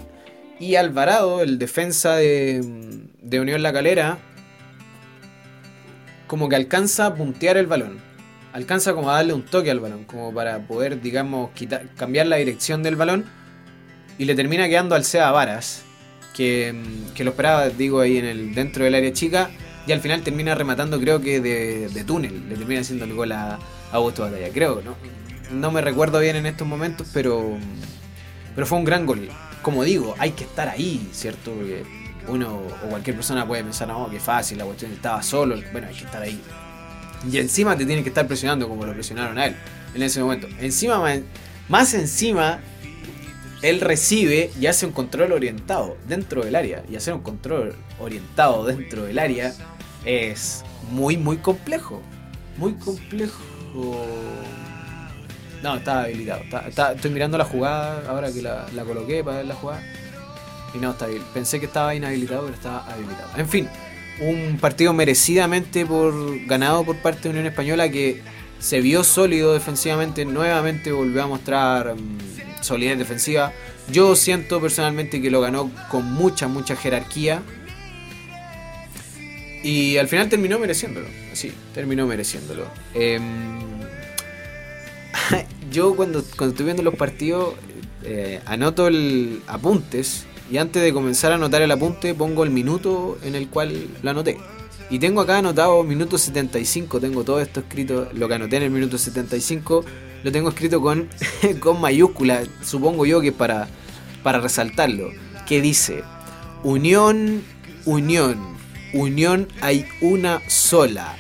y 0.61 0.77
Alvarado, 0.77 1.43
el 1.43 1.59
defensa 1.59 2.15
de, 2.15 2.61
de 3.21 3.41
Unión 3.41 3.63
La 3.63 3.73
Calera, 3.73 4.19
como 6.31 6.49
que 6.49 6.55
alcanza 6.55 7.07
a 7.07 7.15
puntear 7.17 7.57
el 7.57 7.67
balón. 7.67 7.99
Alcanza 8.53 8.95
como 8.95 9.11
a 9.11 9.15
darle 9.15 9.33
un 9.33 9.43
toque 9.43 9.69
al 9.69 9.81
balón, 9.81 10.05
como 10.05 10.33
para 10.33 10.61
poder, 10.61 11.01
digamos, 11.01 11.51
quitar, 11.55 11.89
cambiar 11.97 12.29
la 12.29 12.37
dirección 12.37 12.85
del 12.85 12.95
balón. 12.95 13.25
Y 14.17 14.27
le 14.27 14.37
termina 14.37 14.69
quedando 14.69 14.95
al 14.95 15.05
Sea 15.05 15.33
Varas, 15.33 15.83
que, 16.33 16.73
mm, 16.73 17.15
que, 17.15 17.25
lo 17.25 17.31
esperaba, 17.31 17.69
digo, 17.71 17.99
ahí 17.99 18.19
en 18.19 18.27
el, 18.27 18.55
dentro 18.55 18.85
del 18.85 18.95
área 18.95 19.13
chica. 19.13 19.51
Y 19.89 19.91
al 19.91 20.01
final 20.01 20.23
termina 20.23 20.55
rematando, 20.55 21.01
creo 21.01 21.21
que 21.21 21.41
de, 21.41 22.05
túnel. 22.05 22.49
Le 22.49 22.55
termina 22.55 22.83
haciendo 22.83 23.07
el 23.07 23.15
gol 23.15 23.33
a, 23.33 23.59
Augusto 23.91 24.23
Batalla, 24.23 24.51
creo, 24.51 24.83
¿no? 24.83 24.95
No 25.51 25.73
me 25.73 25.81
recuerdo 25.81 26.21
bien 26.21 26.37
en 26.37 26.47
estos 26.47 26.65
momentos, 26.65 27.09
pero, 27.13 27.59
pero 28.55 28.69
fue 28.69 28.79
un 28.79 28.85
gran 28.85 29.05
gol. 29.05 29.29
Como 29.63 29.83
digo, 29.83 30.15
hay 30.17 30.31
que 30.31 30.45
estar 30.45 30.69
ahí, 30.69 31.09
¿cierto? 31.11 31.53
Uno 32.31 32.63
o 32.85 32.89
cualquier 32.89 33.17
persona 33.17 33.47
puede 33.47 33.63
pensar, 33.63 33.89
no, 33.89 34.09
qué 34.11 34.21
fácil, 34.21 34.59
la 34.59 34.65
cuestión 34.65 34.93
estaba 34.93 35.23
solo, 35.23 35.57
bueno, 35.73 35.89
hay 35.89 35.95
que 35.95 36.05
estar 36.05 36.23
ahí. 36.23 36.41
Y 37.31 37.39
encima 37.39 37.77
te 37.77 37.85
tienen 37.85 38.03
que 38.03 38.11
estar 38.11 38.27
presionando 38.27 38.69
como 38.69 38.87
lo 38.87 38.93
presionaron 38.93 39.39
a 39.39 39.47
él 39.47 39.57
en 39.95 40.03
ese 40.03 40.21
momento. 40.21 40.49
Encima, 40.61 41.03
más 41.69 41.95
encima, 41.95 42.61
él 43.63 43.81
recibe 43.81 44.51
y 44.59 44.67
hace 44.67 44.87
un 44.87 44.93
control 44.93 45.33
orientado 45.33 45.97
dentro 46.09 46.43
del 46.43 46.57
área. 46.57 46.83
Y 46.91 46.97
hacer 46.97 47.15
un 47.15 47.21
control 47.21 47.75
orientado 47.99 48.65
dentro 48.65 49.05
del 49.05 49.19
área 49.19 49.53
es 50.05 50.65
muy, 50.91 51.17
muy 51.17 51.39
complejo. 51.39 52.01
Muy 52.57 52.75
complejo. 52.75 53.43
No, 55.63 55.77
estaba 55.77 56.05
habilitado. 56.05 56.43
estoy 56.95 57.11
mirando 57.11 57.37
la 57.37 57.45
jugada 57.45 58.03
ahora 58.09 58.33
que 58.33 58.41
la 58.41 58.85
coloqué 58.87 59.23
para 59.23 59.39
ver 59.39 59.47
la 59.47 59.55
jugada. 59.55 59.83
Y 60.75 60.79
no, 60.79 60.93
está 60.93 61.07
bien. 61.07 61.23
Pensé 61.35 61.61
que 61.61 61.67
estaba 61.67 61.95
inhabilitado, 61.95 62.43
pero 62.43 62.55
estaba 62.55 62.85
habilitado. 62.87 63.31
En 63.37 63.49
fin, 63.49 63.69
un 64.21 64.59
partido 64.61 64.93
merecidamente 64.93 65.85
por, 65.87 66.45
ganado 66.47 66.85
por 66.85 66.97
parte 66.97 67.23
de 67.23 67.31
Unión 67.31 67.47
Española 67.47 67.89
que 67.91 68.23
se 68.61 68.81
vio 68.81 69.03
sólido 69.03 69.53
defensivamente. 69.53 70.25
Nuevamente 70.25 70.93
volvió 70.93 71.23
a 71.25 71.27
mostrar 71.27 71.95
mm, 71.95 72.63
solidez 72.63 72.99
defensiva. 72.99 73.53
Yo 73.91 74.15
siento 74.15 74.61
personalmente 74.61 75.21
que 75.21 75.31
lo 75.31 75.41
ganó 75.41 75.71
con 75.91 76.05
mucha, 76.13 76.47
mucha 76.47 76.77
jerarquía. 76.77 77.43
Y 79.63 79.97
al 79.99 80.09
final 80.09 80.29
terminó 80.29 80.59
mereciéndolo. 80.59 81.07
Sí, 81.33 81.53
terminó 81.75 82.07
mereciéndolo. 82.07 82.67
Em, 82.95 83.59
yo 85.71 85.97
cuando, 85.97 86.23
cuando 86.37 86.53
estoy 86.53 86.65
viendo 86.65 86.83
los 86.83 86.95
partidos 86.95 87.55
eh, 88.03 88.41
anoto 88.47 88.87
el 88.87 89.43
apuntes 89.47 90.25
y 90.51 90.59
antes 90.59 90.83
de 90.83 90.93
comenzar 90.93 91.33
a 91.33 91.37
anotar 91.37 91.63
el 91.63 91.71
apunte, 91.71 92.15
pongo 92.15 92.43
el 92.43 92.51
minuto 92.51 93.19
en 93.23 93.35
el 93.37 93.49
cual 93.49 93.89
lo 94.03 94.11
anoté. 94.11 94.39
Y 94.91 94.99
tengo 94.99 95.21
acá 95.21 95.39
anotado 95.39 95.85
minuto 95.85 96.19
75, 96.19 97.01
tengo 97.01 97.23
todo 97.23 97.41
esto 97.41 97.61
escrito, 97.61 98.09
lo 98.13 98.27
que 98.27 98.35
anoté 98.35 98.57
en 98.57 98.65
el 98.65 98.71
minuto 98.71 98.99
75, 98.99 99.85
lo 100.25 100.33
tengo 100.33 100.49
escrito 100.49 100.81
con, 100.81 101.09
con 101.61 101.81
mayúscula, 101.81 102.43
supongo 102.65 103.07
yo 103.07 103.21
que 103.21 103.31
para, 103.31 103.69
para 104.25 104.41
resaltarlo, 104.41 105.11
que 105.47 105.61
dice, 105.61 106.03
unión, 106.65 107.45
unión, 107.85 108.57
unión 108.93 109.47
hay 109.61 109.87
una 110.01 110.43
sola, 110.49 111.17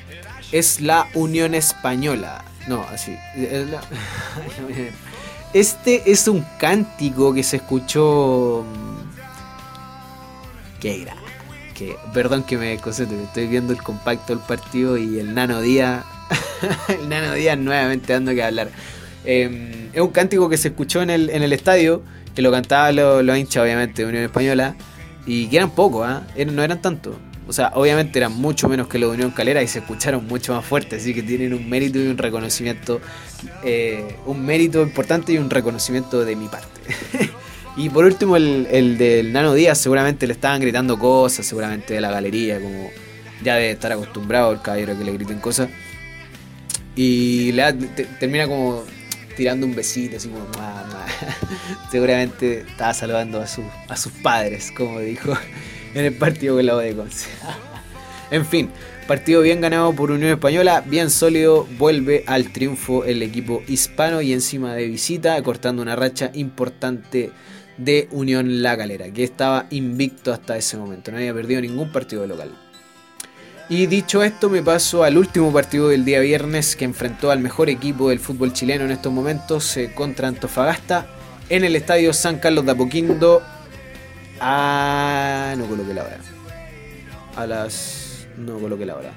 es 0.51 0.81
la 0.81 1.09
Unión 1.15 1.55
Española. 1.55 2.45
No, 2.69 2.85
así. 2.93 3.17
Este 5.53 6.13
es 6.13 6.29
un 6.29 6.47
cántico 6.61 7.35
que 7.35 7.43
se 7.43 7.57
escuchó 7.57 8.65
que 10.81 11.03
era. 11.03 11.15
Que, 11.75 11.97
perdón 12.13 12.43
que 12.43 12.57
me 12.59 12.77
concentre, 12.79 13.23
estoy 13.23 13.47
viendo 13.47 13.73
el 13.73 13.83
compacto 13.83 14.35
del 14.35 14.45
partido 14.45 14.99
y 14.99 15.19
el 15.19 15.35
Nano 15.35 15.61
Día. 15.61 16.05
el 16.89 17.09
Nano 17.09 17.35
Día 17.35 17.57
nuevamente 17.57 18.13
dando 18.13 18.33
que 18.33 18.43
hablar. 18.43 18.71
Em, 19.25 19.91
es 19.93 20.01
un 20.01 20.09
cántico 20.09 20.49
que 20.49 20.57
se 20.57 20.69
escuchó 20.69 21.03
en 21.03 21.11
el, 21.11 21.31
en 21.31 21.43
el 21.43 21.53
estadio, 21.53 22.03
que 22.35 22.43
lo 22.43 22.51
cantaba 22.51 22.93
los 22.93 23.25
lo 23.25 23.37
hinchas, 23.37 23.63
obviamente, 23.63 24.03
de 24.03 24.09
Unión 24.09 24.25
Española, 24.25 24.75
y 25.27 25.47
que 25.49 25.57
eran 25.57 25.71
pocos, 25.71 26.07
¿ah? 26.07 26.27
no 26.47 26.63
eran 26.63 26.81
tantos. 26.81 27.15
O 27.47 27.53
sea, 27.53 27.73
obviamente 27.75 28.19
eran 28.19 28.33
mucho 28.33 28.69
menos 28.69 28.87
que 28.87 28.99
los 28.99 29.11
de 29.11 29.17
Unión 29.17 29.33
Calera 29.33 29.61
y 29.61 29.67
se 29.67 29.81
escucharon 29.81 30.27
mucho 30.29 30.55
más 30.55 30.65
fuertes, 30.65 31.03
así 31.03 31.13
que 31.13 31.23
tienen 31.23 31.53
un 31.53 31.69
mérito 31.69 31.99
y 31.99 32.07
un 32.07 32.17
reconocimiento, 32.17 33.01
eh, 33.65 34.17
un 34.27 34.45
mérito 34.47 34.83
importante 34.83 35.33
y 35.33 35.39
un 35.39 35.51
reconocimiento 35.51 36.25
de 36.25 36.37
mi 36.37 36.47
parte. 36.47 36.69
Y 37.81 37.89
por 37.89 38.05
último, 38.05 38.37
el, 38.37 38.99
del 38.99 39.33
Nano 39.33 39.55
Díaz, 39.55 39.79
seguramente 39.79 40.27
le 40.27 40.35
estaban 40.35 40.61
gritando 40.61 40.99
cosas, 40.99 41.47
seguramente 41.47 41.95
de 41.95 42.03
la 42.03 42.11
galería, 42.11 42.61
como 42.61 42.91
ya 43.43 43.55
de 43.55 43.71
estar 43.71 43.91
acostumbrado 43.91 44.53
el 44.53 44.61
caballero 44.61 44.99
que 44.99 45.05
le 45.05 45.13
griten 45.13 45.39
cosas. 45.39 45.71
Y 46.95 47.53
termina 48.19 48.47
como 48.47 48.85
tirando 49.35 49.65
un 49.65 49.75
besito, 49.75 50.19
así 50.19 50.29
como, 50.29 50.47
seguramente 51.91 52.67
estaba 52.69 52.93
saludando 52.93 53.41
a, 53.41 53.45
a 53.45 53.97
sus 53.97 54.13
padres, 54.23 54.71
como 54.77 55.01
dijo 55.01 55.33
en 55.95 56.05
el 56.05 56.13
partido 56.13 56.57
con 56.57 56.67
la 56.67 56.77
de 56.77 56.95
Conce. 56.95 57.29
en 58.31 58.45
fin, 58.45 58.69
partido 59.07 59.41
bien 59.41 59.63
ganado 59.63 59.95
por 59.95 60.11
Unión 60.11 60.33
Española, 60.33 60.85
bien 60.87 61.09
sólido, 61.09 61.67
vuelve 61.79 62.25
al 62.27 62.53
triunfo 62.53 63.07
el 63.07 63.23
equipo 63.23 63.63
hispano 63.69 64.21
y 64.21 64.35
encima 64.35 64.75
de 64.75 64.87
visita, 64.87 65.43
cortando 65.43 65.81
una 65.81 65.97
racha 65.97 66.31
importante 66.35 67.31
de 67.81 68.09
Unión 68.11 68.63
La 68.63 68.77
Galera, 68.77 69.11
que 69.11 69.25
estaba 69.25 69.67
invicto 69.71 70.33
hasta 70.33 70.57
ese 70.57 70.77
momento, 70.77 71.11
no 71.11 71.17
había 71.17 71.35
perdido 71.35 71.61
ningún 71.61 71.91
partido 71.91 72.27
local. 72.27 72.51
Y 73.69 73.87
dicho 73.87 74.23
esto, 74.23 74.51
me 74.51 74.63
paso 74.63 75.05
al 75.05 75.17
último 75.17 75.53
partido 75.53 75.89
del 75.89 76.05
día 76.05 76.21
viernes 76.21 76.75
que 76.75 76.85
enfrentó 76.85 77.31
al 77.31 77.39
mejor 77.39 77.71
equipo 77.71 78.09
del 78.09 78.19
fútbol 78.19 78.53
chileno 78.53 78.85
en 78.85 78.91
estos 78.91 79.13
momentos 79.13 79.77
eh, 79.77 79.93
contra 79.95 80.29
Antofagasta 80.29 81.07
en 81.49 81.65
el 81.65 81.77
estadio 81.77 82.13
San 82.13 82.39
Carlos 82.39 82.67
de 82.67 82.73
Apoquindo. 82.73 83.43
Ah, 84.41 85.55
no 85.57 85.67
coloqué 85.67 85.95
la 85.95 86.05
hora. 86.05 86.19
A 87.37 87.47
las. 87.47 88.27
No 88.37 88.59
coloqué 88.59 88.87
la 88.87 88.97
hora. 88.97 89.13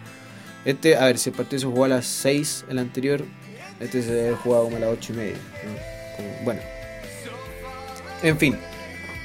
Este, 0.65 0.95
a 0.95 1.06
ver, 1.06 1.17
si 1.17 1.32
el 1.32 1.36
partido 1.36 1.60
se 1.60 1.65
jugó 1.65 1.86
a 1.86 1.88
las 1.88 2.06
6, 2.06 2.65
el 2.69 2.80
anterior. 2.80 3.26
Este 3.80 4.02
se 4.02 4.12
haber 4.12 4.36
jugado 4.36 4.65
como 4.65 4.78
a 4.78 4.80
las 4.82 4.89
8 4.89 5.13
y 5.13 5.15
media. 5.15 5.36
Bueno. 6.43 6.72
En 8.23 8.38
fin. 8.38 8.57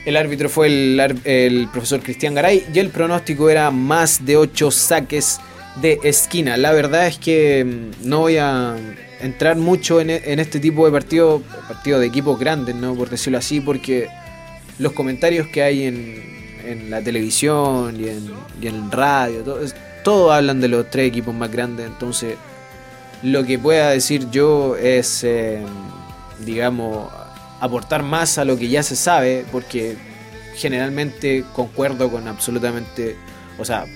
El 0.04 0.16
árbitro 0.16 0.48
fue 0.48 0.68
el, 0.68 1.68
profesor 1.72 2.00
Cristian 2.00 2.34
Garay 2.34 2.66
y 2.72 2.78
el 2.78 2.90
pronóstico 2.90 3.50
era 3.50 3.70
más 3.70 4.24
de 4.24 4.36
8 4.36 4.70
saques 4.70 5.38
de 5.80 6.00
esquina. 6.02 6.56
La 6.56 6.72
verdad 6.72 7.06
es 7.06 7.18
que 7.18 7.64
mm, 7.64 8.08
no 8.08 8.20
voy 8.20 8.38
a 8.38 8.76
entrar 9.20 9.56
mucho 9.56 10.00
en, 10.00 10.10
este 10.10 10.60
tipo 10.60 10.86
de 10.86 10.92
partido, 10.92 11.42
partido 11.68 11.98
de 12.00 12.06
equipos 12.06 12.38
grandes, 12.38 12.74
¿no? 12.74 12.94
por 12.94 13.10
decirlo 13.10 13.38
así, 13.38 13.60
porque 13.60 14.08
los 14.78 14.92
comentarios 14.92 15.48
que 15.48 15.62
hay 15.62 15.84
en, 15.84 16.38
la 16.90 17.00
televisión 17.00 17.98
y 17.98 18.08
en, 18.08 18.30
y 18.60 18.66
en 18.66 18.90
radio, 18.90 19.42
todo, 20.04 20.32
hablan 20.32 20.60
de 20.60 20.68
los 20.68 20.90
tres 20.90 21.08
equipos 21.08 21.34
más 21.34 21.50
grandes, 21.50 21.86
entonces 21.86 22.36
lo 23.22 23.44
que 23.44 23.58
pueda 23.58 23.90
decir 23.90 24.30
yo 24.30 24.76
es, 24.76 25.24
eh, 25.24 25.62
digamos, 26.44 27.10
aportar 27.60 28.02
más 28.02 28.38
a 28.38 28.44
lo 28.44 28.56
que 28.56 28.68
ya 28.68 28.82
se 28.82 28.96
sabe, 28.96 29.44
porque 29.50 29.96
generalmente 30.56 31.44
concuerdo 31.54 32.10
con 32.10 32.28
absolutamente, 32.28 33.16
o 33.58 33.64
sea, 33.64 33.86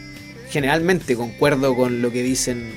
generalmente 0.51 1.17
concuerdo 1.17 1.75
con 1.75 2.03
lo 2.03 2.11
que 2.11 2.23
dicen 2.23 2.75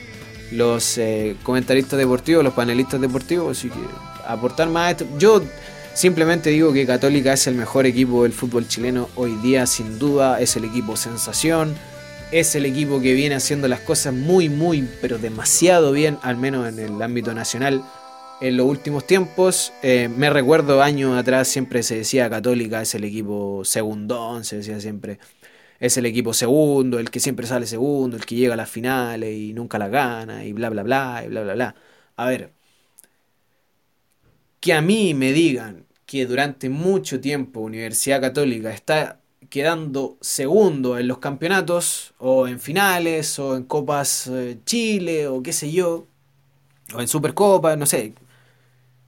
los 0.51 0.97
eh, 0.97 1.35
comentaristas 1.43 1.97
deportivos, 1.99 2.43
los 2.43 2.53
panelistas 2.53 3.01
deportivos, 3.01 3.57
así 3.57 3.69
que 3.69 3.79
aportar 4.25 4.69
más 4.69 4.87
a 4.87 4.91
esto. 4.91 5.07
Yo 5.17 5.41
simplemente 5.93 6.49
digo 6.49 6.73
que 6.73 6.85
Católica 6.85 7.33
es 7.33 7.47
el 7.47 7.55
mejor 7.55 7.85
equipo 7.85 8.23
del 8.23 8.33
fútbol 8.33 8.67
chileno 8.67 9.09
hoy 9.15 9.35
día, 9.37 9.65
sin 9.65 9.99
duda, 9.99 10.39
es 10.39 10.55
el 10.55 10.65
equipo 10.65 10.95
sensación, 10.95 11.75
es 12.31 12.55
el 12.55 12.65
equipo 12.65 13.01
que 13.01 13.13
viene 13.13 13.35
haciendo 13.35 13.67
las 13.67 13.81
cosas 13.81 14.13
muy, 14.13 14.49
muy, 14.49 14.87
pero 15.01 15.17
demasiado 15.17 15.91
bien, 15.91 16.17
al 16.21 16.37
menos 16.37 16.67
en 16.67 16.79
el 16.79 17.01
ámbito 17.01 17.33
nacional 17.33 17.83
en 18.41 18.57
los 18.57 18.67
últimos 18.67 19.05
tiempos. 19.07 19.73
Eh, 19.81 20.09
me 20.09 20.29
recuerdo 20.29 20.81
años 20.81 21.17
atrás 21.17 21.47
siempre 21.47 21.83
se 21.83 21.97
decía 21.97 22.29
Católica 22.29 22.81
es 22.81 22.95
el 22.95 23.03
equipo 23.03 23.63
segundón, 23.65 24.43
se 24.43 24.57
decía 24.57 24.79
siempre. 24.79 25.19
Es 25.79 25.97
el 25.97 26.05
equipo 26.05 26.33
segundo, 26.33 26.99
el 26.99 27.11
que 27.11 27.19
siempre 27.19 27.47
sale 27.47 27.67
segundo, 27.67 28.17
el 28.17 28.25
que 28.25 28.35
llega 28.35 28.53
a 28.53 28.57
las 28.57 28.69
finales 28.69 29.35
y 29.37 29.53
nunca 29.53 29.77
la 29.77 29.89
gana 29.89 30.45
y 30.45 30.53
bla 30.53 30.69
bla 30.69 30.83
bla 30.83 31.23
y 31.25 31.29
bla 31.29 31.43
bla 31.43 31.53
bla. 31.53 31.75
A 32.15 32.25
ver, 32.27 32.53
que 34.59 34.73
a 34.73 34.81
mí 34.81 35.13
me 35.13 35.31
digan 35.33 35.85
que 36.05 36.25
durante 36.25 36.69
mucho 36.69 37.19
tiempo 37.19 37.59
Universidad 37.61 38.21
Católica 38.21 38.71
está 38.73 39.19
quedando 39.49 40.17
segundo 40.21 40.97
en 40.97 41.07
los 41.07 41.19
campeonatos 41.19 42.13
o 42.17 42.47
en 42.47 42.59
finales 42.59 43.37
o 43.39 43.55
en 43.55 43.63
Copas 43.63 44.27
eh, 44.27 44.57
Chile 44.65 45.27
o 45.27 45.43
qué 45.43 45.53
sé 45.53 45.71
yo, 45.71 46.07
o 46.93 47.01
en 47.01 47.07
Supercopa, 47.07 47.75
no 47.75 47.85
sé, 47.85 48.13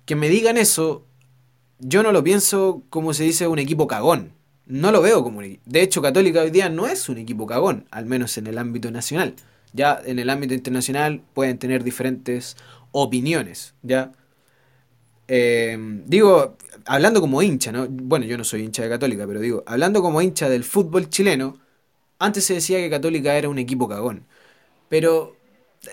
que 0.07 0.15
me 0.15 0.29
digan 0.29 0.57
eso, 0.57 1.05
yo 1.79 2.01
no 2.01 2.11
lo 2.13 2.23
pienso 2.23 2.81
como 2.89 3.13
se 3.13 3.25
dice 3.25 3.45
un 3.47 3.59
equipo 3.59 3.87
cagón. 3.87 4.31
No 4.65 4.91
lo 4.91 5.01
veo 5.01 5.21
como 5.21 5.39
un 5.39 5.43
equipo. 5.43 5.63
De 5.65 5.81
hecho, 5.81 6.01
Católica 6.01 6.41
hoy 6.41 6.49
día 6.49 6.69
no 6.69 6.87
es 6.87 7.09
un 7.09 7.17
equipo 7.17 7.45
cagón, 7.45 7.85
al 7.91 8.05
menos 8.05 8.37
en 8.37 8.47
el 8.47 8.57
ámbito 8.57 8.89
nacional. 8.89 9.35
Ya 9.73 10.01
en 10.03 10.17
el 10.17 10.29
ámbito 10.29 10.53
internacional 10.53 11.21
pueden 11.33 11.57
tener 11.57 11.83
diferentes 11.83 12.55
opiniones, 12.93 13.75
¿ya? 13.83 14.13
Em, 15.27 16.03
digo, 16.05 16.55
hablando 16.85 17.19
como 17.19 17.41
hincha, 17.41 17.73
¿no? 17.73 17.85
Bueno, 17.89 18.25
yo 18.25 18.37
no 18.37 18.45
soy 18.45 18.63
hincha 18.63 18.83
de 18.83 18.89
Católica, 18.89 19.27
pero 19.27 19.41
digo, 19.41 19.63
hablando 19.65 20.01
como 20.01 20.21
hincha 20.21 20.47
del 20.47 20.63
fútbol 20.63 21.09
chileno, 21.09 21.57
antes 22.17 22.45
se 22.45 22.53
decía 22.55 22.77
que 22.79 22.89
Católica 22.89 23.35
era 23.35 23.49
un 23.49 23.59
equipo 23.59 23.89
cagón. 23.89 24.25
Pero 24.89 25.36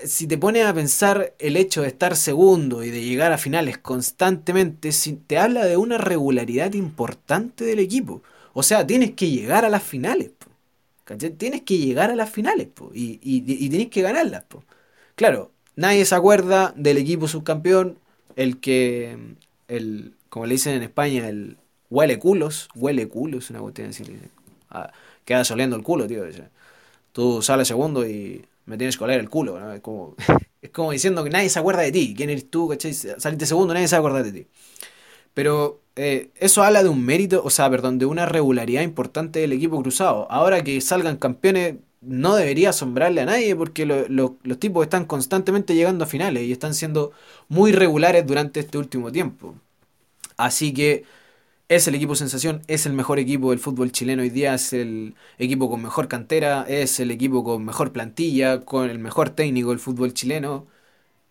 si 0.04 0.26
te 0.26 0.38
pones 0.38 0.66
a 0.66 0.74
pensar 0.74 1.34
el 1.38 1.56
hecho 1.56 1.82
de 1.82 1.88
estar 1.88 2.16
segundo 2.16 2.84
y 2.84 2.90
de 2.90 3.02
llegar 3.02 3.32
a 3.32 3.38
finales 3.38 3.78
constantemente, 3.78 4.90
te 5.26 5.38
habla 5.38 5.64
de 5.64 5.76
una 5.76 5.98
regularidad 5.98 6.72
importante 6.74 7.64
del 7.64 7.78
equipo. 7.78 8.22
O 8.52 8.62
sea, 8.62 8.86
tienes 8.86 9.12
que 9.12 9.30
llegar 9.30 9.64
a 9.64 9.68
las 9.68 9.82
finales. 9.82 10.30
Tienes 11.36 11.62
que 11.62 11.78
llegar 11.78 12.10
a 12.10 12.16
las 12.16 12.30
finales 12.30 12.68
y, 12.94 13.20
y, 13.22 13.68
tienes 13.68 13.88
que 13.88 14.02
ganarlas. 14.02 14.44
Claro, 15.16 15.52
nadie 15.76 16.04
se 16.04 16.14
acuerda 16.14 16.72
del 16.76 16.96
equipo 16.96 17.28
subcampeón, 17.28 17.98
el 18.36 18.58
que, 18.58 19.18
el, 19.68 20.14
como 20.30 20.46
le 20.46 20.54
dicen 20.54 20.74
en 20.74 20.82
España, 20.82 21.28
el 21.28 21.58
huele 21.90 22.18
culos, 22.18 22.68
huele 22.74 23.06
culos, 23.08 23.50
una 23.50 23.60
cuestión 23.60 23.90
así. 23.90 24.04
Ah, 24.70 24.92
queda 25.24 25.44
soleando 25.44 25.76
el 25.76 25.82
culo, 25.82 26.06
tío. 26.06 26.24
Tú 27.12 27.42
sales 27.42 27.68
segundo 27.68 28.06
y 28.06 28.44
me 28.66 28.78
tienes 28.78 28.96
que 28.96 29.04
oler 29.04 29.20
el 29.20 29.30
culo, 29.30 29.58
¿no? 29.58 29.72
Es 29.72 29.80
como, 29.80 30.16
es 30.62 30.70
como 30.70 30.92
diciendo 30.92 31.24
que 31.24 31.30
nadie 31.30 31.48
se 31.48 31.58
acuerda 31.58 31.82
de 31.82 31.92
ti. 31.92 32.14
¿Quién 32.16 32.30
eres 32.30 32.50
tú? 32.50 32.68
¿cachai? 32.68 32.94
Saliste 32.94 33.46
segundo, 33.46 33.74
nadie 33.74 33.88
se 33.88 33.96
acuerda 33.96 34.22
de 34.22 34.32
ti. 34.32 34.46
Pero 35.34 35.82
eh, 35.96 36.30
eso 36.36 36.62
habla 36.62 36.82
de 36.82 36.88
un 36.88 37.04
mérito, 37.04 37.42
o 37.44 37.50
sea, 37.50 37.68
perdón, 37.70 37.98
de 37.98 38.06
una 38.06 38.26
regularidad 38.26 38.82
importante 38.82 39.40
del 39.40 39.52
equipo 39.52 39.82
cruzado. 39.82 40.30
Ahora 40.30 40.62
que 40.64 40.80
salgan 40.80 41.16
campeones, 41.16 41.76
no 42.00 42.36
debería 42.36 42.70
asombrarle 42.70 43.22
a 43.22 43.26
nadie 43.26 43.56
porque 43.56 43.86
los 43.86 44.58
tipos 44.58 44.84
están 44.84 45.06
constantemente 45.06 45.74
llegando 45.74 46.04
a 46.04 46.06
finales 46.06 46.44
y 46.44 46.52
están 46.52 46.74
siendo 46.74 47.12
muy 47.48 47.72
regulares 47.72 48.26
durante 48.26 48.60
este 48.60 48.78
último 48.78 49.10
tiempo. 49.12 49.56
Así 50.36 50.74
que 50.74 51.04
es 51.68 51.88
el 51.88 51.94
equipo 51.94 52.14
sensación, 52.14 52.62
es 52.66 52.86
el 52.86 52.92
mejor 52.92 53.18
equipo 53.18 53.50
del 53.50 53.58
fútbol 53.58 53.90
chileno 53.92 54.22
hoy 54.22 54.30
día, 54.30 54.54
es 54.54 54.72
el 54.72 55.14
equipo 55.38 55.70
con 55.70 55.82
mejor 55.82 56.08
cantera, 56.08 56.64
es 56.68 57.00
el 57.00 57.10
equipo 57.10 57.42
con 57.44 57.64
mejor 57.64 57.92
plantilla, 57.92 58.60
con 58.60 58.90
el 58.90 58.98
mejor 58.98 59.30
técnico 59.30 59.70
del 59.70 59.78
fútbol 59.80 60.12
chileno. 60.14 60.66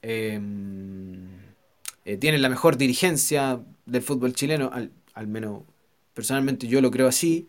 Em, 0.02 1.28
eh, 2.06 2.17
tiene 2.17 2.38
la 2.39 2.50
mejor 2.50 2.78
dirigencia 2.78 3.62
del 3.86 4.02
fútbol 4.02 4.34
chileno, 4.34 4.69
al, 4.74 4.91
al 5.13 5.28
menos 5.28 5.63
personalmente 6.13 6.67
yo 6.67 6.82
lo 6.82 6.91
creo 6.91 7.08
así. 7.08 7.48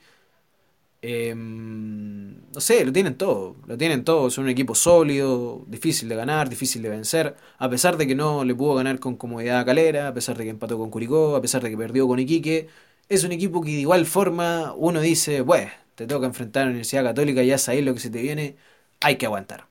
Em, 1.06 2.50
no 2.54 2.60
sé, 2.60 2.82
lo 2.82 2.90
tienen 2.90 3.16
todo, 3.16 3.56
lo 3.66 3.76
tienen 3.76 4.04
todo, 4.04 4.30
son 4.30 4.44
un 4.44 4.50
equipo 4.50 4.74
sólido, 4.74 5.62
difícil 5.66 6.08
de 6.08 6.16
ganar, 6.16 6.48
difícil 6.48 6.80
de 6.80 6.88
vencer, 6.88 7.36
a 7.58 7.68
pesar 7.68 7.98
de 7.98 8.06
que 8.06 8.14
no 8.14 8.42
le 8.42 8.54
pudo 8.54 8.74
ganar 8.76 8.98
con 9.00 9.16
comodidad 9.16 9.60
a 9.60 9.64
Calera, 9.66 10.08
a 10.08 10.14
pesar 10.14 10.38
de 10.38 10.44
que 10.44 10.50
empató 10.50 10.78
con 10.78 10.88
Curicó, 10.90 11.36
a 11.36 11.42
pesar 11.42 11.62
de 11.62 11.68
que 11.68 11.76
perdió 11.76 12.08
con 12.08 12.20
Iquique, 12.20 12.68
es 13.10 13.22
un 13.22 13.32
equipo 13.32 13.60
que 13.60 13.72
de 13.72 13.80
igual 13.80 14.06
forma 14.06 14.72
uno 14.78 15.02
dice, 15.02 15.42
bueno, 15.42 15.70
te 15.94 16.06
toca 16.06 16.24
enfrentar 16.26 16.62
a 16.62 16.64
la 16.66 16.70
Universidad 16.70 17.04
Católica, 17.04 17.42
ya 17.42 17.58
sabes 17.58 17.84
lo 17.84 17.92
que 17.92 18.00
se 18.00 18.08
te 18.08 18.22
viene, 18.22 18.56
hay 19.02 19.16
que 19.16 19.26
aguantar, 19.26 19.66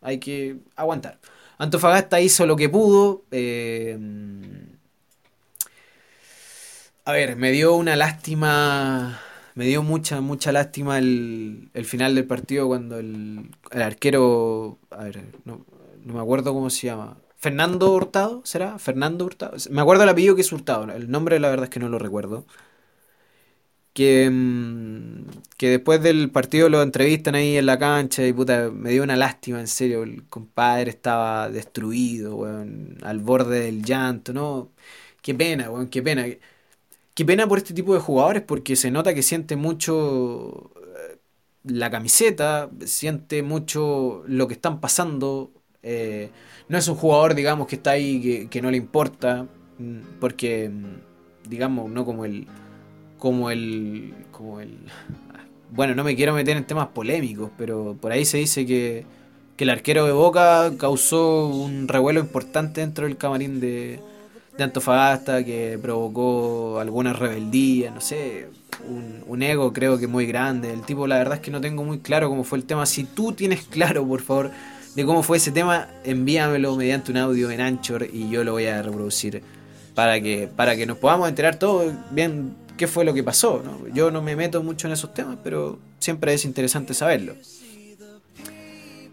hay 0.00 0.18
que 0.20 0.56
aguantar. 0.74 1.20
Antofagasta 1.58 2.18
hizo 2.22 2.46
lo 2.46 2.56
que 2.56 2.70
pudo, 2.70 3.24
em, 3.30 4.78
a 7.04 7.12
ver, 7.12 7.36
me 7.36 7.52
dio 7.52 7.74
una 7.76 7.94
lástima 7.94 9.20
me 9.56 9.64
dio 9.66 9.82
mucha, 9.82 10.20
mucha 10.20 10.52
lástima 10.52 10.98
el, 10.98 11.70
el 11.74 11.84
final 11.86 12.14
del 12.14 12.26
partido 12.26 12.68
cuando 12.68 12.98
el, 12.98 13.50
el 13.72 13.82
arquero, 13.82 14.78
a 14.90 15.04
ver, 15.04 15.24
no, 15.44 15.64
no, 16.04 16.14
me 16.14 16.20
acuerdo 16.20 16.52
cómo 16.54 16.70
se 16.70 16.88
llama. 16.88 17.18
Fernando 17.36 17.92
Hurtado, 17.94 18.42
¿será? 18.44 18.78
Fernando 18.78 19.24
Hurtado. 19.24 19.56
Me 19.70 19.80
acuerdo 19.80 20.04
el 20.04 20.10
apellido 20.10 20.36
que 20.36 20.42
es 20.42 20.52
Hurtado, 20.52 20.84
el 20.92 21.10
nombre 21.10 21.40
la 21.40 21.48
verdad 21.50 21.64
es 21.64 21.70
que 21.70 21.80
no 21.80 21.88
lo 21.88 21.98
recuerdo. 21.98 22.46
Que, 23.92 24.28
mm, 24.30 25.24
que 25.56 25.70
después 25.70 26.02
del 26.02 26.30
partido 26.30 26.68
lo 26.68 26.82
entrevistan 26.82 27.34
ahí 27.34 27.56
en 27.56 27.64
la 27.64 27.78
cancha 27.78 28.26
y 28.26 28.32
puta, 28.34 28.70
me 28.70 28.90
dio 28.90 29.02
una 29.02 29.16
lástima, 29.16 29.58
en 29.58 29.68
serio. 29.68 30.02
El 30.02 30.26
compadre 30.28 30.90
estaba 30.90 31.48
destruido, 31.50 32.36
weón, 32.36 32.98
al 33.02 33.20
borde 33.20 33.60
del 33.60 33.82
llanto, 33.82 34.34
¿no? 34.34 34.72
Qué 35.22 35.34
pena, 35.34 35.70
weón, 35.70 35.88
qué 35.88 36.02
pena. 36.02 36.26
Qué 37.16 37.24
pena 37.24 37.48
por 37.48 37.56
este 37.56 37.72
tipo 37.72 37.94
de 37.94 38.00
jugadores 38.00 38.42
porque 38.42 38.76
se 38.76 38.90
nota 38.90 39.14
que 39.14 39.22
siente 39.22 39.56
mucho 39.56 40.70
eh, 40.76 41.16
la 41.64 41.90
camiseta, 41.90 42.68
siente 42.84 43.42
mucho 43.42 44.22
lo 44.26 44.46
que 44.46 44.52
están 44.52 44.80
pasando. 44.80 45.50
Eh, 45.82 46.28
no 46.68 46.76
es 46.76 46.86
un 46.88 46.94
jugador, 46.94 47.34
digamos, 47.34 47.68
que 47.68 47.76
está 47.76 47.92
ahí 47.92 48.48
que, 48.50 48.60
no 48.60 48.70
le 48.70 48.76
importa, 48.76 49.46
mm, 49.78 50.00
porque, 50.20 50.68
mm, 50.68 51.48
digamos, 51.48 51.90
no 51.90 52.04
como 52.04 52.26
el, 52.26 52.46
como 53.18 53.50
el, 53.50 54.12
como 54.30 54.60
el, 54.60 54.76
bueno, 55.72 55.94
no 55.94 56.04
me 56.04 56.16
quiero 56.16 56.34
meter 56.34 56.58
en 56.58 56.66
temas 56.66 56.88
polémicos, 56.88 57.50
pero 57.56 57.96
por 57.98 58.12
ahí 58.12 58.26
se 58.26 58.36
dice 58.36 58.66
que, 58.66 59.06
que 59.56 59.64
el 59.64 59.70
arquero 59.70 60.04
de 60.04 60.12
Boca 60.12 60.70
causó 60.76 61.46
un 61.46 61.88
revuelo 61.88 62.20
importante 62.20 62.82
dentro 62.82 63.06
del 63.06 63.16
camarín 63.16 63.58
de, 63.58 64.00
de 64.56 64.64
Antofagasta 64.64 65.44
que 65.44 65.78
provocó 65.80 66.78
alguna 66.80 67.12
rebeldía, 67.12 67.90
no 67.90 68.00
sé. 68.00 68.48
un, 69.26 69.42
ego 69.42 69.72
creo 69.72 69.98
que 69.98 70.06
muy 70.06 70.26
grande. 70.26 70.72
El 70.72 70.82
tipo, 70.82 71.06
la 71.06 71.18
verdad 71.18 71.34
es 71.34 71.40
que 71.40 71.50
no 71.50 71.60
tengo 71.60 71.84
muy 71.84 71.98
claro 71.98 72.28
cómo 72.28 72.44
fue 72.44 72.58
el 72.58 72.64
tema. 72.64 72.86
Si 72.86 73.04
tú 73.04 73.32
tienes 73.32 73.62
claro, 73.70 74.06
por 74.06 74.22
favor, 74.22 74.50
de 74.94 75.04
cómo 75.04 75.22
fue 75.22 75.36
ese 75.36 75.52
tema, 75.52 75.88
envíamelo 76.04 76.74
mediante 76.76 77.10
un 77.10 77.18
audio 77.18 77.50
en 77.50 77.60
Anchor 77.60 78.08
y 78.10 78.30
yo 78.30 78.44
lo 78.44 78.52
voy 78.52 78.66
a 78.66 78.80
reproducir 78.82 79.42
para 79.94 80.20
que, 80.20 80.48
para 80.48 80.76
que 80.76 80.86
nos 80.86 80.96
podamos 80.98 81.28
enterar 81.28 81.58
todo 81.58 81.92
bien 82.10 82.54
qué 82.76 82.86
fue 82.86 83.04
lo 83.04 83.12
que 83.12 83.22
pasó. 83.22 83.62
Yo 83.92 84.10
no 84.10 84.22
me 84.22 84.36
meto 84.36 84.62
mucho 84.62 84.86
en 84.86 84.94
esos 84.94 85.12
temas, 85.12 85.38
pero 85.42 85.78
siempre 85.98 86.32
es 86.32 86.44
interesante 86.44 86.94
saberlo. 86.94 87.34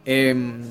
Em, 0.06 0.62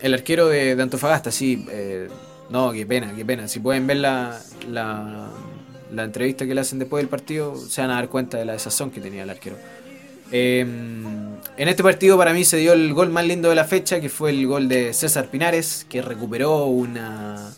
el 0.00 0.14
arquero 0.14 0.48
de, 0.48 0.80
Antofagasta, 0.80 1.30
sí. 1.30 1.66
Eh, 1.70 2.08
no, 2.50 2.72
qué 2.72 2.86
pena, 2.86 3.12
qué 3.14 3.24
pena. 3.24 3.48
Si 3.48 3.60
pueden 3.60 3.86
ver 3.86 3.98
la, 3.98 4.40
la, 4.70 5.30
entrevista 6.04 6.46
que 6.46 6.54
le 6.54 6.60
hacen 6.60 6.78
después 6.78 7.02
del 7.02 7.08
partido, 7.08 7.56
se 7.56 7.80
van 7.80 7.90
a 7.90 7.94
dar 7.94 8.08
cuenta 8.08 8.38
de 8.38 8.44
la 8.44 8.52
desazón 8.52 8.90
que 8.90 9.00
tenía 9.00 9.24
el 9.24 9.30
arquero. 9.30 9.56
Em, 10.32 11.36
en 11.56 11.68
este 11.68 11.82
partido 11.82 12.18
para 12.18 12.32
mí 12.32 12.44
se 12.44 12.56
dio 12.56 12.72
el 12.72 12.92
gol 12.92 13.10
más 13.10 13.24
lindo 13.24 13.48
de 13.48 13.54
la 13.54 13.64
fecha, 13.64 14.00
que 14.00 14.08
fue 14.08 14.30
el 14.30 14.46
gol 14.46 14.68
de 14.68 14.92
César 14.92 15.26
Pinares, 15.28 15.86
que 15.88 16.02
recuperó 16.02 16.66
una, 16.66 17.52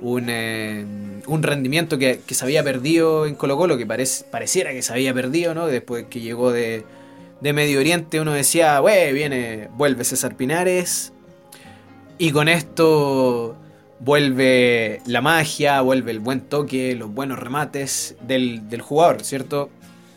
un, 0.00 0.28
em, 0.28 1.22
un 1.26 1.42
rendimiento 1.42 1.98
que, 1.98 2.20
se 2.28 2.44
había 2.44 2.62
perdido 2.62 3.26
en 3.26 3.34
Colo 3.34 3.56
Colo, 3.56 3.76
que 3.78 3.86
pareciera 3.86 4.72
que 4.72 4.82
se 4.82 4.92
había 4.92 5.14
perdido, 5.14 5.54
¿no? 5.54 5.66
Después 5.66 6.06
que 6.10 6.20
llegó 6.20 6.52
de, 6.52 6.84
de 7.40 7.52
Medio 7.52 7.80
Oriente 7.80 8.20
uno 8.20 8.32
decía, 8.32 8.80
wey, 8.82 9.12
viene, 9.12 9.68
vuelve 9.76 10.04
César 10.04 10.36
Pinares. 10.36 11.12
Y 12.18 12.32
con 12.32 12.48
esto 12.48 13.56
vuelve 14.00 15.00
la 15.06 15.20
magia, 15.20 15.80
vuelve 15.80 16.10
el 16.10 16.20
buen 16.20 16.40
toque, 16.40 16.94
los 16.94 17.12
buenos 17.12 17.38
remates 17.38 18.16
del, 18.26 18.62
jugador, 18.80 19.22
¿cierto? 19.22 19.70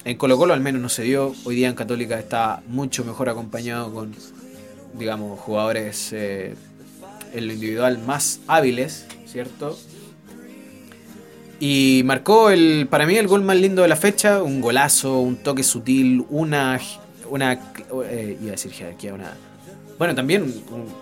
En 0.05 0.17
Colo 0.17 0.37
Colo 0.37 0.53
al 0.53 0.61
menos 0.61 0.81
no 0.81 0.89
se 0.89 1.03
dio. 1.03 1.33
Hoy 1.43 1.55
día 1.55 1.69
en 1.69 1.75
Católica 1.75 2.19
está 2.19 2.61
mucho 2.67 3.03
mejor 3.03 3.29
acompañado 3.29 3.93
con, 3.93 4.15
digamos, 4.93 5.39
jugadores 5.39 6.11
eh, 6.13 6.55
en 7.33 7.47
lo 7.47 7.53
individual 7.53 7.99
más 7.99 8.39
hábiles, 8.47 9.05
¿cierto? 9.25 9.77
Y 11.59 12.01
marcó 12.05 12.49
el, 12.49 12.87
para 12.89 13.05
mí 13.05 13.15
el 13.15 13.27
gol 13.27 13.43
más 13.43 13.57
lindo 13.57 13.83
de 13.83 13.87
la 13.87 13.95
fecha, 13.95 14.41
un 14.41 14.61
golazo, 14.61 15.19
un 15.19 15.37
toque 15.37 15.61
sutil, 15.63 16.25
una 16.29 16.79
una. 17.31 17.53
Eh, 18.05 18.37
iba 18.39 18.49
a 18.49 18.51
decir 18.51 18.71
jerarquía, 18.71 19.13
una. 19.13 19.33
Bueno, 20.01 20.15
también 20.15 20.51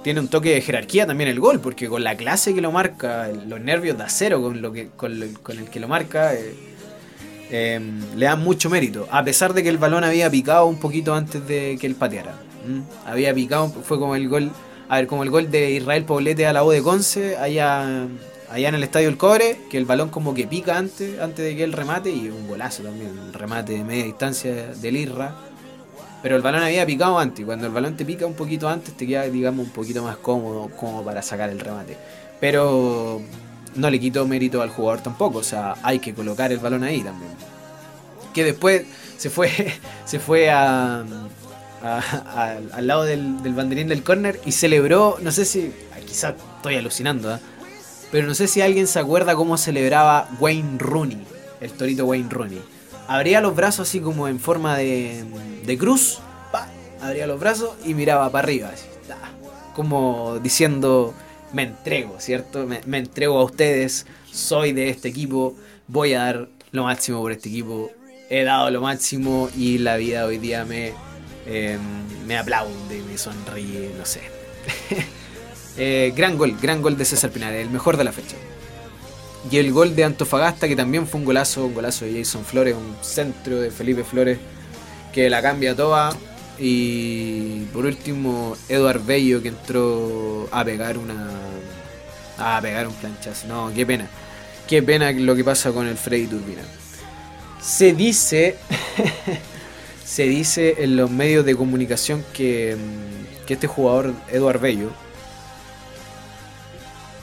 tiene 0.03 0.19
un 0.19 0.27
toque 0.27 0.55
de 0.55 0.61
jerarquía 0.61 1.07
también 1.07 1.29
el 1.29 1.39
gol, 1.39 1.61
porque 1.61 1.87
con 1.87 2.03
la 2.03 2.17
clase 2.17 2.53
que 2.53 2.59
lo 2.59 2.73
marca, 2.73 3.29
los 3.47 3.61
nervios 3.61 3.97
de 3.97 4.03
acero 4.03 4.41
con, 4.41 4.61
lo 4.61 4.73
que, 4.73 4.89
con, 4.89 5.13
el 5.13 5.69
que 5.71 5.79
lo 5.79 5.87
marca, 5.87 6.33
eh, 6.33 6.53
em, 7.49 8.01
le 8.17 8.25
dan 8.25 8.43
mucho 8.43 8.69
mérito. 8.69 9.07
A 9.09 9.23
pesar 9.23 9.53
de 9.53 9.63
que 9.63 9.69
el 9.69 9.77
balón 9.77 10.03
había 10.03 10.29
picado 10.29 10.65
un 10.65 10.81
poquito 10.81 11.15
antes 11.15 11.47
de 11.47 11.77
que 11.79 11.87
él 11.87 11.95
pateara. 11.95 12.41
Había 13.05 13.33
picado, 13.33 13.69
fue 13.69 13.97
como 13.99 14.17
el 14.17 14.27
gol. 14.27 14.51
A 14.89 14.97
ver, 14.97 15.07
como 15.07 15.23
el 15.23 15.29
gol 15.29 15.49
de 15.49 15.71
Israel 15.71 16.03
Poblete 16.03 16.45
a 16.45 16.51
la 16.51 16.65
O 16.65 16.71
de 16.71 16.81
Conce, 16.81 17.37
allá, 17.37 18.05
allá 18.51 18.67
en 18.67 18.75
el 18.75 18.83
Estadio 18.83 19.07
El 19.07 19.15
Cobre, 19.15 19.61
que 19.71 19.77
el 19.77 19.85
balón 19.85 20.09
como 20.09 20.33
que 20.33 20.45
pica 20.45 20.77
antes, 20.77 21.21
antes 21.21 21.45
de 21.45 21.55
que 21.55 21.63
él 21.63 21.71
remate, 21.71 22.11
y 22.11 22.27
un 22.27 22.49
golazo 22.49 22.83
también, 22.83 23.17
un 23.17 23.31
remate 23.31 23.77
de 23.77 23.83
media 23.85 24.03
distancia 24.03 24.73
del 24.73 24.97
Irra 24.97 25.48
pero 26.21 26.35
el 26.35 26.41
balón 26.41 26.63
había 26.63 26.85
picado 26.85 27.17
antes. 27.17 27.45
Cuando 27.45 27.67
el 27.67 27.73
balón 27.73 27.95
te 27.95 28.05
pica 28.05 28.25
un 28.25 28.33
poquito 28.33 28.67
antes, 28.67 28.95
te 28.95 29.07
queda, 29.07 29.23
digamos, 29.23 29.65
un 29.65 29.71
poquito 29.71 30.03
más 30.03 30.17
cómodo 30.17 30.69
como 30.75 31.03
para 31.03 31.21
sacar 31.21 31.49
el 31.49 31.59
remate. 31.59 31.97
Pero 32.39 33.21
no 33.75 33.89
le 33.89 33.99
quito 33.99 34.25
mérito 34.27 34.61
al 34.61 34.69
jugador 34.69 35.01
tampoco. 35.01 35.39
O 35.39 35.43
sea, 35.43 35.75
hay 35.81 35.99
que 35.99 36.13
colocar 36.13 36.51
el 36.51 36.59
balón 36.59 36.83
ahí 36.83 37.01
también. 37.01 37.31
Que 38.33 38.43
después 38.43 38.83
se 39.17 39.29
fue, 39.29 39.49
se 40.05 40.19
fue 40.19 40.49
a, 40.49 41.05
al 41.81 42.87
lado 42.87 43.05
del, 43.05 43.37
banderín 43.55 43.87
del 43.87 44.03
córner 44.03 44.39
y 44.45 44.51
celebró, 44.51 45.17
no 45.21 45.31
sé 45.31 45.45
si, 45.45 45.71
quizás 46.05 46.35
estoy 46.57 46.75
alucinando, 46.75 47.33
¿eh? 47.33 47.39
pero 48.11 48.27
no 48.27 48.33
sé 48.33 48.47
si 48.47 48.61
alguien 48.61 48.87
se 48.87 48.99
acuerda 48.99 49.35
cómo 49.35 49.57
celebraba 49.57 50.29
Wayne 50.39 50.77
Rooney, 50.79 51.23
el 51.61 51.71
torito 51.71 52.05
Wayne 52.05 52.29
Rooney 52.29 52.61
abría 53.09 53.41
los 53.41 53.55
brazos 53.55 53.89
así 53.89 53.99
como 53.99 54.27
en 54.27 54.39
forma 54.39 54.77
de, 54.77 55.25
cruz, 55.79 56.19
abría 57.01 57.25
los 57.25 57.39
brazos 57.39 57.71
y 57.83 57.95
miraba 57.95 58.31
para 58.31 58.43
arriba, 58.43 58.69
así, 58.71 58.85
como 59.75 60.39
diciendo, 60.43 61.13
me 61.51 61.63
entrego, 61.63 62.19
¿cierto? 62.19 62.67
Me, 62.67 62.97
entrego 62.97 63.39
a 63.39 63.43
ustedes, 63.43 64.05
soy 64.31 64.73
de 64.73 64.89
este 64.89 65.07
equipo, 65.09 65.55
voy 65.87 66.13
a 66.13 66.23
dar 66.23 66.49
lo 66.71 66.83
máximo 66.83 67.19
por 67.19 67.31
este 67.31 67.49
equipo, 67.49 67.89
he 68.29 68.43
dado 68.43 68.69
lo 68.69 68.81
máximo 68.81 69.49
y 69.57 69.79
la 69.79 69.97
vida 69.97 70.25
hoy 70.25 70.37
día 70.37 70.63
me, 70.65 70.93
em, 71.47 71.79
me 72.27 72.37
aplaude, 72.37 73.01
me 73.09 73.17
sonríe, 73.17 73.91
no 73.97 74.05
sé. 74.05 74.21
Eh, 75.81 76.11
gran 76.13 76.37
gol, 76.37 76.57
gran 76.61 76.81
gol 76.81 76.97
de 76.97 77.05
César 77.05 77.29
Pinar, 77.29 77.53
el 77.53 77.69
mejor 77.69 77.95
de 77.95 78.03
la 78.03 78.11
fecha. 78.11 78.35
Y 79.51 79.57
el 79.57 79.71
gol 79.71 79.95
de 79.95 80.03
Antofagasta, 80.03 80.67
que 80.67 80.75
también 80.75 81.07
fue 81.07 81.19
un 81.19 81.25
golazo, 81.25 81.65
un 81.65 81.73
golazo 81.73 82.05
de 82.05 82.17
Jason 82.17 82.43
Flores, 82.43 82.75
un 82.75 82.95
centro 83.01 83.59
de 83.59 83.71
Felipe 83.71 84.03
Flores, 84.03 84.37
que 85.13 85.29
la 85.29 85.41
cambia 85.41 85.75
toda. 85.75 86.15
Y 86.59 87.61
por 87.73 87.85
último, 87.85 88.57
Eduard 88.67 89.01
Bello, 89.05 89.41
que 89.41 89.47
entró 89.49 90.49
a 90.51 90.65
pegar 90.65 90.97
una. 90.97 91.29
a 92.37 92.59
pegar 92.61 92.87
un 92.87 92.93
planchazo. 92.95 93.47
No, 93.47 93.71
qué 93.73 93.85
pena. 93.85 94.07
Qué 94.67 94.83
pena 94.83 95.11
lo 95.11 95.35
que 95.35 95.43
pasa 95.43 95.71
con 95.71 95.87
el 95.87 95.97
Freddy 95.97 96.27
Turbina. 96.27 96.61
Se 97.61 97.93
dice. 97.93 98.57
se 100.05 100.23
dice 100.23 100.75
en 100.79 100.97
los 100.97 101.09
medios 101.09 101.45
de 101.45 101.55
comunicación 101.55 102.25
que, 102.33 102.75
que 103.45 103.53
este 103.53 103.67
jugador, 103.67 104.13
Eduard 104.31 104.59
Bello, 104.59 104.89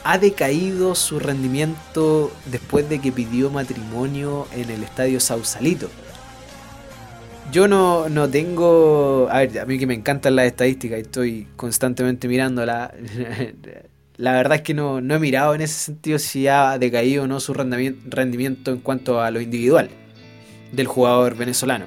ha 0.07 0.19
decaído 0.19 0.95
su 0.95 1.19
rendimiento 1.19 2.33
después 2.45 2.89
de 2.89 3.01
que 3.01 3.11
pidió 3.11 3.51
matrimonio 3.51 4.47
en 4.53 4.71
el 4.71 4.85
estadio 4.85 5.19
Sausalito. 5.19 5.91
Yo 7.51 7.67
no, 7.67 8.09
no 8.09 8.29
tengo. 8.29 9.29
A 9.31 9.41
ver, 9.41 9.59
a 9.59 9.67
mí 9.67 9.79
que 9.79 9.87
me 9.87 9.95
encantan 9.95 10.37
las 10.37 10.47
estadísticas 10.47 10.99
y 10.99 11.03
estoy 11.03 11.49
constantemente 11.57 12.29
mirándola. 12.29 12.95
La 14.17 14.33
verdad 14.33 14.59
es 14.59 14.63
que 14.63 14.75
no, 14.75 15.01
no 15.01 15.17
he 15.17 15.19
mirado 15.19 15.55
en 15.55 15.61
ese 15.61 15.75
sentido 15.75 16.19
si 16.19 16.47
ha 16.47 16.79
decaído 16.79 17.25
o 17.25 17.27
no 17.27 17.41
su 17.41 17.53
rendimiento 17.53 18.71
en 18.71 18.79
cuanto 18.79 19.21
a 19.21 19.31
lo 19.31 19.41
individual 19.41 19.91
del 20.73 20.87
jugador 20.87 21.37
venezolano. 21.37 21.87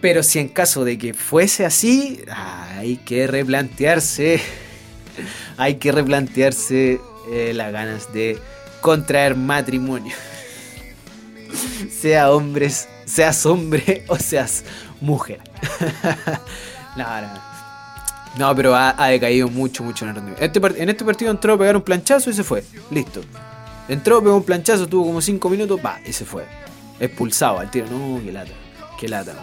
Pero 0.00 0.22
si 0.22 0.38
en 0.38 0.48
caso 0.48 0.84
de 0.84 0.98
que 0.98 1.14
fuese 1.14 1.64
así, 1.64 2.20
hay 2.28 2.96
que 2.96 3.26
replantearse. 3.26 4.40
Hay 5.56 5.76
que 5.76 5.92
replantearse 5.92 6.98
eh, 7.30 7.52
las 7.54 7.72
ganas 7.72 8.12
de 8.12 8.38
contraer 8.80 9.36
matrimonio. 9.36 10.14
sea 11.90 12.30
hombres, 12.30 12.88
seas 13.04 13.44
hombre 13.46 14.04
o 14.08 14.16
seas 14.16 14.64
mujer. 15.00 15.40
no, 16.96 17.04
no, 18.38 18.54
pero 18.56 18.74
ha, 18.74 19.08
decaído 19.08 19.48
mucho, 19.48 19.84
mucho 19.84 20.04
en 20.04 20.10
el 20.10 20.14
rendimiento. 20.16 20.44
Este, 20.44 20.82
en 20.82 20.88
este 20.88 21.04
partido 21.04 21.30
entró 21.30 21.54
a 21.54 21.58
pegar 21.58 21.76
un 21.76 21.82
planchazo 21.82 22.30
y 22.30 22.32
se 22.32 22.42
fue. 22.42 22.64
Listo. 22.90 23.20
Entró, 23.88 24.22
pegó 24.22 24.36
un 24.36 24.42
planchazo, 24.42 24.88
tuvo 24.88 25.06
como 25.06 25.20
5 25.20 25.48
minutos, 25.50 25.78
va, 25.84 26.00
y 26.04 26.12
se 26.12 26.24
fue. 26.24 26.44
Expulsado 26.98 27.60
al 27.60 27.70
tiro. 27.70 27.86
No, 27.90 28.20
qué 28.24 28.32
lata. 28.32 28.52
Qué 28.98 29.08
lata, 29.08 29.34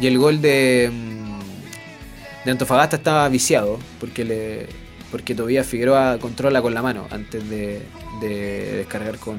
Y 0.00 0.06
el 0.06 0.18
gol 0.18 0.40
de, 0.40 0.90
mm, 0.92 2.44
de 2.44 2.50
Antofagasta 2.50 2.96
estaba 2.96 3.28
viciado, 3.28 3.78
porque 4.00 4.24
le, 4.24 4.66
porque 5.10 5.34
todavía 5.34 5.64
Figueroa 5.64 6.18
controla 6.18 6.62
con 6.62 6.74
la 6.74 6.82
mano 6.82 7.06
antes 7.10 7.48
de, 7.48 7.82
descargar 8.20 9.18
con, 9.18 9.38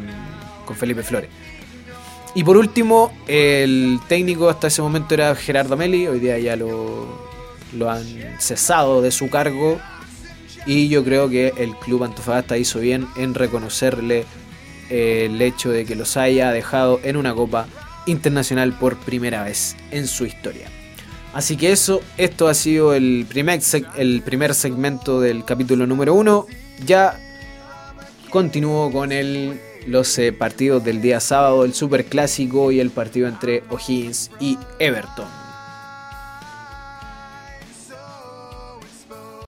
Felipe 0.76 1.02
Flores. 1.02 1.30
Y 2.36 2.44
por 2.44 2.58
último, 2.58 3.12
el 3.28 4.00
técnico 4.08 4.50
hasta 4.50 4.68
ese 4.68 4.84
momento 4.84 5.16
era 5.16 5.34
Gerardo 5.34 5.76
Meli, 5.76 6.06
hoy 6.08 6.20
día 6.20 6.38
ya 6.38 6.56
lo, 6.56 7.08
lo 7.74 7.90
han 7.90 8.06
cesado 8.40 9.02
de 9.02 9.12
su 9.12 9.30
cargo 9.30 9.80
y 10.68 10.90
yo 10.90 11.04
creo 11.04 11.28
que 11.28 11.54
el 11.58 11.76
club 11.76 12.04
Antofagasta 12.04 12.58
hizo 12.58 12.80
bien 12.80 13.08
en 13.18 13.34
reconocerle 13.34 14.26
el 14.90 15.42
hecho 15.42 15.72
de 15.72 15.86
que 15.86 15.96
los 15.96 16.18
haya 16.18 16.52
dejado 16.52 17.00
en 17.04 17.18
una 17.18 17.34
copa 17.34 17.68
internacional 18.06 18.74
por 18.74 18.98
primera 18.98 19.44
vez 19.44 19.76
en 19.92 20.08
su 20.08 20.26
historia. 20.26 20.68
Así 21.34 21.58
que 21.58 21.72
eso, 21.72 22.02
esto 22.18 22.48
ha 22.48 22.54
sido 22.54 22.94
el 22.94 23.26
primer, 23.30 23.62
el 23.98 24.22
primer 24.24 24.56
segmento 24.56 25.22
del 25.22 25.46
capítulo 25.46 25.86
número 25.86 26.14
uno. 26.14 26.48
Ya 26.86 27.20
continúo 28.30 28.92
con 28.92 29.12
el, 29.12 29.60
los 29.86 30.18
eh, 30.18 30.32
partidos 30.34 30.84
del 30.84 31.02
día 31.02 31.20
sábado, 31.20 31.66
el 31.66 31.74
super 31.74 32.06
clásico 32.06 32.72
y 32.72 32.80
el 32.80 32.90
partido 32.90 33.28
entre 33.28 33.64
O'Higgins 33.70 34.32
y 34.40 34.58
Everton. 34.80 35.39